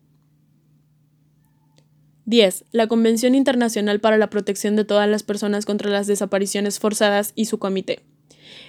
10. 2.26 2.66
La 2.72 2.88
Convención 2.88 3.36
Internacional 3.36 4.00
para 4.00 4.18
la 4.18 4.32
Protección 4.32 4.76
de 4.76 4.84
todas 4.84 5.08
las 5.08 5.22
personas 5.22 5.68
contra 5.68 5.92
las 5.92 6.08
desapariciones 6.08 6.80
forzadas 6.80 7.34
y 7.36 7.46
su 7.46 7.60
comité. 7.60 8.02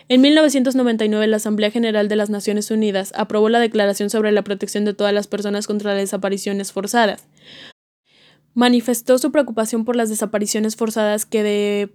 En 0.09 0.21
1999, 0.21 1.27
la 1.27 1.38
Asamblea 1.38 1.73
General 1.73 2.07
de 2.07 2.14
las 2.14 2.31
Naciones 2.31 2.71
Unidas 2.71 3.12
aprobó 3.16 3.49
la 3.49 3.59
Declaración 3.59 4.09
sobre 4.09 4.31
la 4.31 4.42
protección 4.42 4.85
de 4.85 4.95
todas 4.95 5.12
las 5.12 5.27
personas 5.27 5.66
contra 5.66 5.95
las 5.95 6.03
desapariciones 6.03 6.71
forzadas. 6.71 7.27
Manifestó 8.55 9.19
su 9.19 9.33
preocupación 9.33 9.85
por 9.85 9.97
las 9.97 10.09
desapariciones 10.09 10.77
forzadas 10.77 11.27
que 11.27 11.42
de 11.42 11.92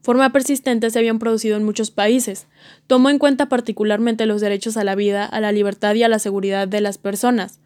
forma 0.00 0.32
persistente 0.32 0.88
se 0.88 0.98
habían 0.98 1.18
producido 1.18 1.58
en 1.58 1.64
muchos 1.64 1.90
países. 1.90 2.46
Tomó 2.86 3.10
en 3.10 3.18
cuenta 3.18 3.50
particularmente 3.50 4.24
los 4.24 4.40
derechos 4.40 4.78
a 4.78 4.84
la 4.84 4.94
vida, 4.94 5.26
a 5.26 5.40
la 5.40 5.52
libertad 5.52 5.94
y 5.94 6.02
a 6.02 6.08
la 6.08 6.18
seguridad 6.18 6.66
de 6.66 6.80
las 6.80 6.96
personas, 6.96 7.60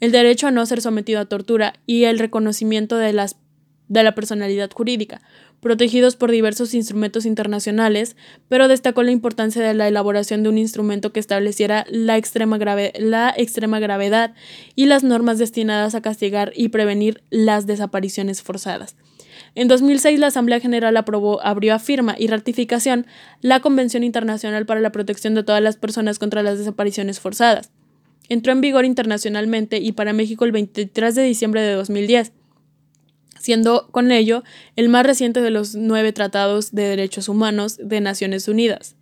el 0.00 0.10
derecho 0.10 0.48
a 0.48 0.50
no 0.50 0.66
ser 0.66 0.80
sometido 0.82 1.20
a 1.20 1.26
tortura 1.26 1.74
y 1.86 2.04
el 2.04 2.18
reconocimiento 2.18 2.96
de, 2.96 3.12
de 3.88 4.02
la 4.02 4.14
personalidad 4.16 4.70
jurídica, 4.72 5.22
protegidos 5.60 6.16
por 6.16 6.30
diversos 6.30 6.74
instrumentos 6.74 7.26
internacionales, 7.26 8.16
pero 8.48 8.68
destacó 8.68 9.02
la 9.02 9.10
importancia 9.10 9.62
de 9.62 9.74
la 9.74 9.88
elaboración 9.88 10.42
de 10.42 10.48
un 10.48 10.58
instrumento 10.58 11.12
que 11.12 11.20
estableciera 11.20 11.86
la 11.90 12.16
extrema, 12.16 12.58
gravedad 12.58 14.34
y 14.74 14.86
las 14.86 15.04
normas 15.04 15.38
destinadas 15.38 15.94
a 15.94 16.02
castigar 16.02 16.52
y 16.56 16.68
prevenir 16.68 17.22
las 17.30 17.66
desapariciones 17.66 18.42
forzadas. 18.42 18.96
En 19.54 19.68
2006, 19.68 20.18
la 20.18 20.28
Asamblea 20.28 20.60
General 20.60 20.96
aprobó, 20.96 21.42
abrió 21.42 21.74
a 21.74 21.78
firma 21.78 22.14
y 22.18 22.28
ratificación 22.28 23.06
la 23.40 23.60
Convención 23.60 24.04
Internacional 24.04 24.64
para 24.64 24.80
la 24.80 24.92
Protección 24.92 25.34
de 25.34 25.42
todas 25.42 25.62
las 25.62 25.76
personas 25.76 26.18
contra 26.18 26.42
las 26.42 26.58
desapariciones 26.58 27.20
forzadas. 27.20 27.70
Entró 28.28 28.52
en 28.52 28.60
vigor 28.60 28.84
internacionalmente 28.84 29.78
y 29.78 29.92
para 29.92 30.12
México 30.12 30.44
el 30.44 30.52
23 30.52 31.14
de 31.16 31.22
diciembre 31.24 31.62
de 31.62 31.72
2010 31.72 32.32
siendo 33.40 33.88
con 33.90 34.12
ello 34.12 34.44
el 34.76 34.88
más 34.88 35.04
reciente 35.04 35.40
de 35.40 35.50
los 35.50 35.74
nueve 35.74 36.12
tratados 36.12 36.72
de 36.72 36.82
derechos 36.82 37.28
humanos 37.28 37.78
de 37.82 38.00
Naciones 38.00 38.46
Unidas. 38.46 38.94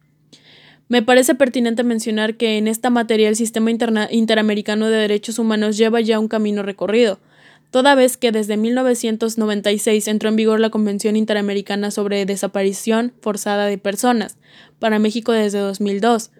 Me 0.89 1.03
parece 1.03 1.35
pertinente 1.35 1.83
mencionar 1.83 2.37
que 2.37 2.57
en 2.57 2.69
esta 2.69 2.89
materia 2.89 3.29
el 3.29 3.37
sistema 3.37 3.71
interamericano 3.71 4.87
de 4.87 4.97
derechos 4.97 5.39
humanos 5.39 5.77
lleva 5.77 6.01
ya 6.01 6.19
un 6.19 6.29
camino 6.29 6.63
recorrido, 6.63 7.19
toda 7.71 7.95
vez 7.95 8.17
que 8.17 8.33
desde 8.33 8.57
1996 8.57 10.09
entró 10.09 10.31
en 10.31 10.37
vigor 10.37 10.61
la 10.61 10.71
Convención 10.71 11.17
Interamericana 11.17 11.91
sobre 11.91 12.25
Desaparición 12.25 13.13
Forzada 13.21 13.67
de 13.67 13.77
Personas, 13.77 14.39
para 14.79 14.99
México 14.99 15.33
desde 15.33 15.59
2002. 15.59 16.31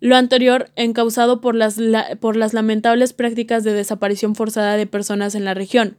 Lo 0.00 0.16
anterior 0.16 0.70
encausado 0.76 1.40
por 1.40 1.54
las, 1.54 1.78
por 2.20 2.36
las 2.36 2.52
lamentables 2.52 3.12
prácticas 3.12 3.64
de 3.64 3.72
desaparición 3.72 4.34
forzada 4.34 4.76
de 4.76 4.86
personas 4.86 5.34
en 5.34 5.44
la 5.44 5.54
región. 5.54 5.96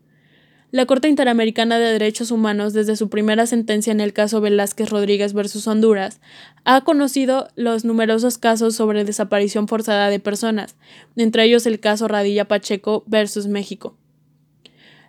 La 0.72 0.86
Corte 0.86 1.08
Interamericana 1.08 1.80
de 1.80 1.94
Derechos 1.94 2.30
Humanos, 2.30 2.74
desde 2.74 2.96
su 2.96 3.10
primera 3.10 3.48
sentencia 3.48 3.90
en 3.90 4.02
el 4.02 4.14
caso 4.14 4.40
Velázquez 4.40 4.92
Rodríguez 4.92 5.34
versus 5.34 5.66
Honduras, 5.68 6.22
ha 6.64 6.82
conocido 6.82 7.48
los 7.56 7.86
numerosos 7.86 8.38
casos 8.38 8.76
sobre 8.76 9.04
desaparición 9.04 9.68
forzada 9.68 10.12
de 10.12 10.20
personas, 10.20 10.76
entre 11.16 11.46
ellos 11.46 11.66
el 11.66 11.80
caso 11.80 12.08
Radilla 12.08 12.48
Pacheco 12.48 13.04
versus 13.08 13.48
México. 13.48 13.98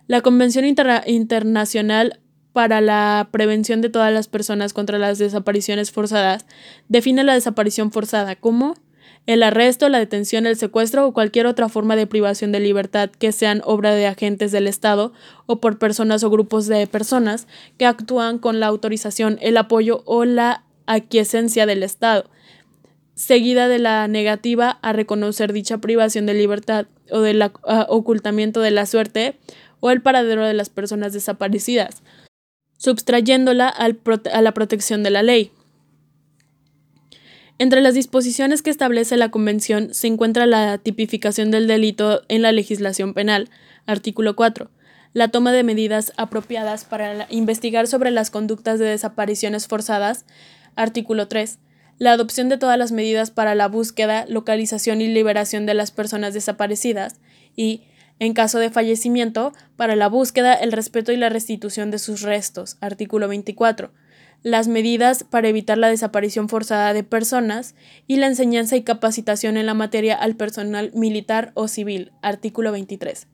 La 0.07 0.21
Convención 0.21 0.65
Internacional 0.65 2.19
para 2.53 2.81
la 2.81 3.29
Prevención 3.31 3.81
de 3.81 3.89
todas 3.89 4.11
las 4.11 4.27
personas 4.27 4.73
contra 4.73 4.97
las 4.97 5.19
desapariciones 5.19 5.91
forzadas 5.91 6.47
define 6.89 7.23
la 7.23 7.35
desaparición 7.35 7.91
forzada 7.91 8.35
como 8.35 8.73
el 9.27 9.43
arresto, 9.43 9.87
la 9.87 9.99
detención, 9.99 10.45
el 10.45 10.55
secuestro 10.55 11.05
o 11.05 11.13
cualquier 11.13 11.45
otra 11.45 11.69
forma 11.69 11.95
de 11.95 12.07
privación 12.07 12.51
de 12.51 12.59
libertad 12.59 13.09
que 13.09 13.31
sean 13.31 13.61
obra 13.63 13.93
de 13.93 14.07
agentes 14.07 14.51
del 14.51 14.67
Estado 14.67 15.13
o 15.45 15.59
por 15.59 15.77
personas 15.77 16.23
o 16.23 16.29
grupos 16.29 16.67
de 16.67 16.87
personas 16.87 17.47
que 17.77 17.85
actúan 17.85 18.39
con 18.39 18.59
la 18.59 18.67
autorización, 18.67 19.37
el 19.41 19.57
apoyo 19.57 20.01
o 20.05 20.25
la 20.25 20.63
aquiescencia 20.87 21.65
del 21.65 21.83
Estado, 21.83 22.29
seguida 23.13 23.67
de 23.67 23.79
la 23.79 24.07
negativa 24.07 24.79
a 24.81 24.93
reconocer 24.93 25.53
dicha 25.53 25.77
privación 25.77 26.25
de 26.25 26.33
libertad 26.33 26.87
o 27.11 27.21
del 27.21 27.43
ocultamiento 27.89 28.61
de 28.61 28.71
la 28.71 28.85
suerte 28.85 29.37
o 29.79 29.91
el 29.91 30.01
paradero 30.01 30.45
de 30.45 30.53
las 30.53 30.69
personas 30.69 31.13
desaparecidas, 31.13 32.01
sustrayéndola 32.77 33.67
a 33.69 34.41
la 34.41 34.53
protección 34.53 35.03
de 35.03 35.11
la 35.11 35.21
ley. 35.21 35.51
Entre 37.61 37.81
las 37.81 37.93
disposiciones 37.93 38.63
que 38.63 38.71
establece 38.71 39.17
la 39.17 39.29
Convención 39.29 39.93
se 39.93 40.07
encuentra 40.07 40.47
la 40.47 40.79
tipificación 40.79 41.51
del 41.51 41.67
delito 41.67 42.23
en 42.27 42.41
la 42.41 42.51
legislación 42.51 43.13
penal, 43.13 43.51
artículo 43.85 44.35
4, 44.35 44.71
la 45.13 45.27
toma 45.27 45.51
de 45.51 45.61
medidas 45.61 46.11
apropiadas 46.17 46.85
para 46.85 47.27
investigar 47.29 47.85
sobre 47.85 48.09
las 48.09 48.31
conductas 48.31 48.79
de 48.79 48.85
desapariciones 48.85 49.67
forzadas, 49.67 50.25
artículo 50.75 51.27
3, 51.27 51.59
la 51.99 52.13
adopción 52.13 52.49
de 52.49 52.57
todas 52.57 52.79
las 52.79 52.91
medidas 52.91 53.29
para 53.29 53.53
la 53.53 53.67
búsqueda, 53.67 54.25
localización 54.27 54.99
y 54.99 55.07
liberación 55.07 55.67
de 55.67 55.75
las 55.75 55.91
personas 55.91 56.33
desaparecidas. 56.33 57.17
Y, 57.55 57.83
en 58.17 58.33
caso 58.33 58.57
de 58.57 58.71
fallecimiento, 58.71 59.53
para 59.75 59.95
la 59.95 60.07
búsqueda, 60.07 60.55
el 60.55 60.71
respeto 60.71 61.11
y 61.11 61.17
la 61.17 61.29
restitución 61.29 61.91
de 61.91 61.99
sus 61.99 62.23
restos, 62.23 62.77
artículo 62.81 63.27
24, 63.27 63.91
las 64.43 64.67
medidas 64.67 65.23
para 65.23 65.47
evitar 65.47 65.77
la 65.77 65.89
desaparición 65.89 66.49
forzada 66.49 66.93
de 66.93 67.03
personas 67.03 67.75
y 68.07 68.17
la 68.17 68.27
enseñanza 68.27 68.75
y 68.75 68.83
capacitación 68.83 69.57
en 69.57 69.65
la 69.65 69.73
materia 69.73 70.15
al 70.15 70.35
personal 70.35 70.91
militar 70.95 71.51
o 71.53 71.67
civil, 71.67 72.11
artículo 72.21 72.71
23. 72.71 73.27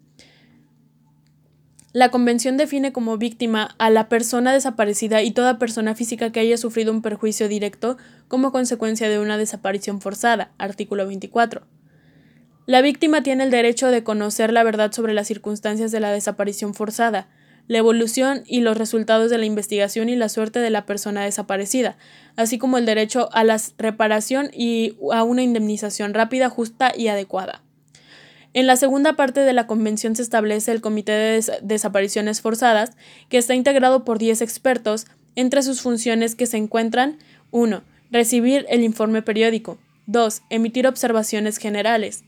La 1.94 2.12
Convención 2.12 2.58
define 2.58 2.92
como 2.92 3.18
víctima 3.18 3.74
a 3.80 3.90
la 3.90 4.10
persona 4.10 4.54
desaparecida 4.54 5.24
y 5.24 5.32
toda 5.32 5.58
persona 5.58 5.96
física 5.96 6.32
que 6.32 6.42
haya 6.42 6.58
sufrido 6.58 6.92
un 6.92 7.02
perjuicio 7.02 7.48
directo 7.48 7.98
como 8.28 8.52
consecuencia 8.52 9.10
de 9.10 9.18
una 9.18 9.38
desaparición 9.38 10.02
forzada. 10.02 10.52
Artículo 10.58 11.08
24. 11.08 11.66
La 12.68 12.82
víctima 12.82 13.24
tiene 13.24 13.46
el 13.46 13.50
derecho 13.50 13.88
de 13.88 14.04
conocer 14.04 14.52
la 14.52 14.64
verdad 14.64 14.92
sobre 14.92 15.14
las 15.14 15.28
circunstancias 15.28 15.92
de 15.92 16.02
la 16.02 16.12
desaparición 16.12 16.74
forzada, 16.74 17.30
la 17.68 17.80
evolución 17.80 18.44
y 18.46 18.62
los 18.62 18.78
resultados 18.78 19.30
de 19.30 19.38
la 19.38 19.46
investigación 19.46 20.10
y 20.10 20.16
la 20.16 20.30
suerte 20.30 20.60
de 20.60 20.70
la 20.70 20.86
persona 20.86 21.24
desaparecida, 21.24 21.98
así 22.36 22.58
como 22.58 22.78
el 22.78 22.86
derecho 22.86 23.30
a 23.34 23.44
la 23.44 23.60
reparación 23.78 24.50
y 24.54 24.96
a 25.12 25.24
una 25.24 25.44
indemnización 25.44 26.14
rápida, 26.14 26.50
justa 26.50 26.94
y 26.96 27.08
adecuada. 27.10 27.62
En 28.54 28.66
la 28.66 28.78
segunda 28.78 29.14
parte 29.14 29.42
de 29.42 29.54
la 29.54 29.68
convención 29.68 30.16
se 30.16 30.22
establece 30.24 30.72
el 30.72 30.82
Comité 30.82 31.12
de 31.12 31.60
Desapariciones 31.62 32.42
Forzadas, 32.42 32.92
que 33.30 33.38
está 33.38 33.54
integrado 33.54 34.04
por 34.04 34.18
10 34.18 34.42
expertos, 34.42 35.06
entre 35.36 35.62
sus 35.62 35.82
funciones 35.82 36.34
que 36.34 36.48
se 36.48 36.58
encuentran 36.58 37.20
1. 37.52 37.84
Recibir 38.10 38.66
el 38.70 38.84
informe 38.84 39.22
periódico. 39.22 39.78
2. 40.08 40.42
Emitir 40.50 40.88
observaciones 40.88 41.58
generales. 41.58 42.24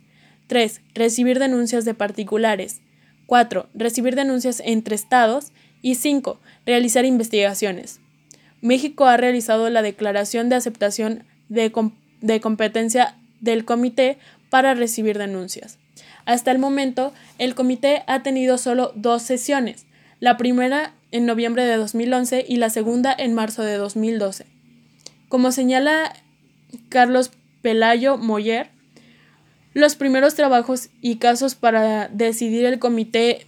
3. 0.48 0.82
Recibir 0.94 1.40
denuncias 1.40 1.86
de 1.86 1.96
particulares. 1.96 2.82
4. 3.30 3.70
Recibir 3.76 4.16
denuncias 4.16 4.60
entre 4.66 4.96
estados. 4.96 5.52
Y 5.82 5.96
5. 5.96 6.40
Realizar 6.66 7.06
investigaciones. 7.06 8.02
México 8.60 9.06
ha 9.06 9.16
realizado 9.16 9.70
la 9.70 9.82
declaración 9.82 10.50
de 10.50 10.56
aceptación 10.56 11.24
de, 11.48 11.72
de 12.22 12.42
competencia 12.42 13.16
del 13.40 13.64
comité 13.66 14.18
para 14.50 14.74
recibir 14.74 15.18
denuncias. 15.18 15.78
Hasta 16.26 16.52
el 16.52 16.58
momento, 16.58 17.14
el 17.38 17.56
comité 17.56 18.04
ha 18.08 18.24
tenido 18.24 18.58
solo 18.58 18.92
dos 18.96 19.22
sesiones, 19.22 19.86
la 20.20 20.36
primera 20.36 20.94
en 21.12 21.26
noviembre 21.26 21.64
de 21.66 21.78
2011 21.78 22.46
y 22.48 22.58
la 22.58 22.70
segunda 22.70 23.16
en 23.18 23.34
marzo 23.36 23.64
de 23.64 23.78
2012. 23.78 24.48
Como 25.30 25.52
señala 25.52 26.14
Carlos 26.90 27.32
Pelayo 27.62 28.18
Moyer, 28.18 28.70
los 29.74 29.96
primeros 29.96 30.36
trabajos 30.36 30.90
y 31.02 31.18
casos 31.18 31.56
para 31.56 32.08
decidir 32.08 32.66
el 32.66 32.80
comité 32.80 33.48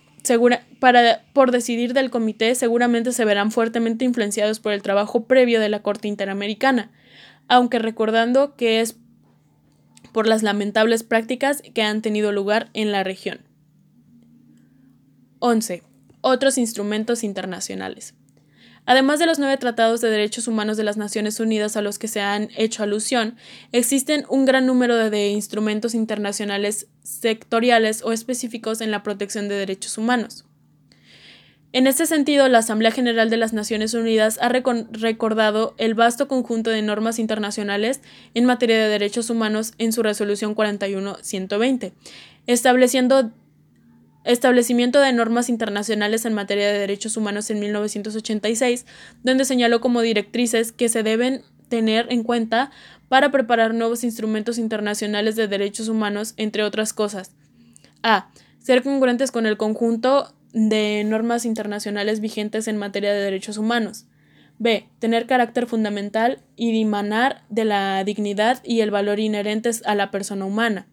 para, 0.80 1.24
por 1.34 1.52
decidir 1.52 1.94
del 1.94 2.12
comité 2.12 2.54
seguramente 2.56 3.12
se 3.12 3.26
verán 3.26 3.52
fuertemente 3.52 4.06
influenciados 4.06 4.60
por 4.60 4.72
el 4.72 4.82
trabajo 4.82 5.26
previo 5.26 5.60
de 5.60 5.70
la 5.70 5.82
Corte 5.82 6.08
Interamericana, 6.08 6.92
aunque 7.48 7.80
recordando 7.80 8.56
que 8.56 8.82
es 8.82 8.98
por 10.14 10.28
las 10.28 10.44
lamentables 10.44 11.04
prácticas 11.04 11.64
que 11.74 11.82
han 11.82 12.02
tenido 12.02 12.32
lugar 12.32 12.70
en 12.74 12.92
la 12.92 13.04
región. 13.04 13.42
11. 15.40 15.84
Otros 16.22 16.58
instrumentos 16.58 17.24
internacionales. 17.24 18.14
Además 18.86 19.20
de 19.20 19.28
los 19.28 19.38
nueve 19.40 19.58
tratados 19.58 20.02
de 20.02 20.10
derechos 20.10 20.48
humanos 20.48 20.76
de 20.76 20.84
las 20.84 20.98
Naciones 20.98 21.40
Unidas 21.40 21.78
a 21.78 21.82
los 21.82 22.00
que 22.00 22.08
se 22.08 22.22
han 22.22 22.50
hecho 22.56 22.84
alusión, 22.84 23.38
existen 23.72 24.26
un 24.28 24.46
gran 24.46 24.66
número 24.66 25.10
de 25.10 25.30
instrumentos 25.30 25.94
internacionales 25.94 26.88
sectoriales 27.04 28.04
o 28.04 28.12
específicos 28.12 28.82
en 28.82 28.92
la 28.92 29.04
protección 29.04 29.48
de 29.48 29.56
derechos 29.56 29.98
humanos. 29.98 30.46
En 31.74 31.88
este 31.88 32.06
sentido, 32.06 32.50
la 32.50 32.58
Asamblea 32.58 32.92
General 32.92 33.30
de 33.30 33.38
las 33.38 33.54
Naciones 33.54 33.94
Unidas 33.94 34.40
ha 34.42 34.50
recordado 34.50 35.74
el 35.78 35.94
vasto 35.94 36.28
conjunto 36.28 36.70
de 36.70 36.82
normas 36.82 37.18
internacionales 37.18 38.02
en 38.34 38.44
materia 38.44 38.78
de 38.78 38.90
derechos 38.90 39.30
humanos 39.30 39.72
en 39.78 39.94
su 39.94 40.04
resolución 40.04 40.54
41-120, 40.54 41.94
estableciendo 42.46 43.32
establecimiento 44.24 45.00
de 45.00 45.14
normas 45.14 45.50
internacionales 45.50 46.26
en 46.26 46.34
materia 46.34 46.68
de 46.68 46.80
derechos 46.80 47.18
humanos 47.18 47.50
en 47.50 47.60
1986, 47.60 48.86
donde 49.24 49.46
señaló 49.46 49.82
como 49.82 50.02
directrices 50.02 50.72
que 50.72 50.90
se 50.90 51.04
deben 51.04 51.44
tener 51.70 52.08
en 52.10 52.24
cuenta 52.24 52.72
para 53.08 53.32
preparar 53.32 53.74
nuevos 53.74 54.04
instrumentos 54.04 54.58
internacionales 54.58 55.36
de 55.36 55.48
derechos 55.48 55.88
humanos, 55.88 56.34
entre 56.38 56.64
otras 56.64 56.94
cosas. 56.94 57.32
A. 58.04 58.30
Ser 58.60 58.84
congruentes 58.84 59.32
con 59.32 59.46
el 59.46 59.58
conjunto 59.58 60.34
de 60.54 61.04
normas 61.06 61.46
internacionales 61.46 62.20
vigentes 62.20 62.68
en 62.68 62.78
materia 62.78 63.14
de 63.14 63.22
derechos 63.22 63.58
humanos. 63.58 64.06
B. 64.60 64.88
Tener 65.00 65.26
carácter 65.26 65.66
fundamental 65.66 66.40
y 66.56 66.72
dimanar 66.72 67.44
de 67.50 67.66
la 67.66 68.04
dignidad 68.04 68.62
y 68.64 68.82
el 68.82 68.92
valor 68.92 69.20
inherentes 69.20 69.82
a 69.86 69.96
la 69.96 70.12
persona 70.12 70.46
humana. 70.46 70.88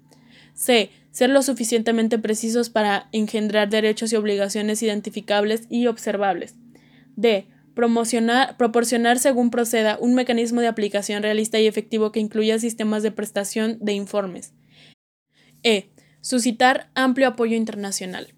C. 0.55 0.91
Ser 1.19 1.31
lo 1.31 1.43
suficientemente 1.43 2.17
precisos 2.21 2.71
para 2.71 3.09
engendrar 3.11 3.69
derechos 3.69 4.13
y 4.13 4.15
obligaciones 4.15 4.85
identificables 4.85 5.67
y 5.69 5.89
observables. 5.89 6.55
D. 7.17 7.49
Promocionar, 7.75 8.57
proporcionar 8.57 9.19
según 9.19 9.51
proceda 9.51 9.99
un 10.01 10.15
mecanismo 10.15 10.61
de 10.61 10.69
aplicación 10.69 11.25
realista 11.25 11.59
y 11.59 11.67
efectivo 11.67 12.13
que 12.13 12.21
incluya 12.21 12.61
sistemas 12.61 13.03
de 13.03 13.11
prestación 13.11 13.79
de 13.81 13.95
informes. 13.95 14.53
E. 15.65 15.91
Suscitar 16.21 16.89
amplio 16.95 17.27
apoyo 17.27 17.57
internacional. 17.57 18.33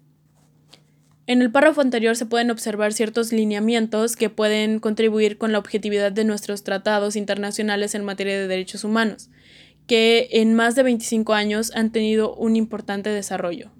En 1.27 1.43
el 1.43 1.51
párrafo 1.51 1.81
anterior 1.81 2.15
se 2.15 2.25
pueden 2.25 2.49
observar 2.49 2.93
ciertos 2.93 3.31
lineamientos 3.31 4.15
que 4.15 4.31
pueden 4.31 4.79
contribuir 4.79 5.37
con 5.37 5.51
la 5.51 5.59
objetividad 5.59 6.11
de 6.11 6.25
nuestros 6.25 6.63
tratados 6.63 7.15
internacionales 7.15 7.93
en 7.93 8.03
materia 8.03 8.39
de 8.39 8.47
derechos 8.47 8.83
humanos, 8.83 9.29
que 9.91 10.29
en 10.31 10.53
más 10.53 10.75
de 10.75 10.83
25 10.83 11.33
años 11.33 11.73
han 11.75 11.91
tenido 11.91 12.33
un 12.33 12.55
importante 12.55 13.09
desarrollo. 13.09 13.71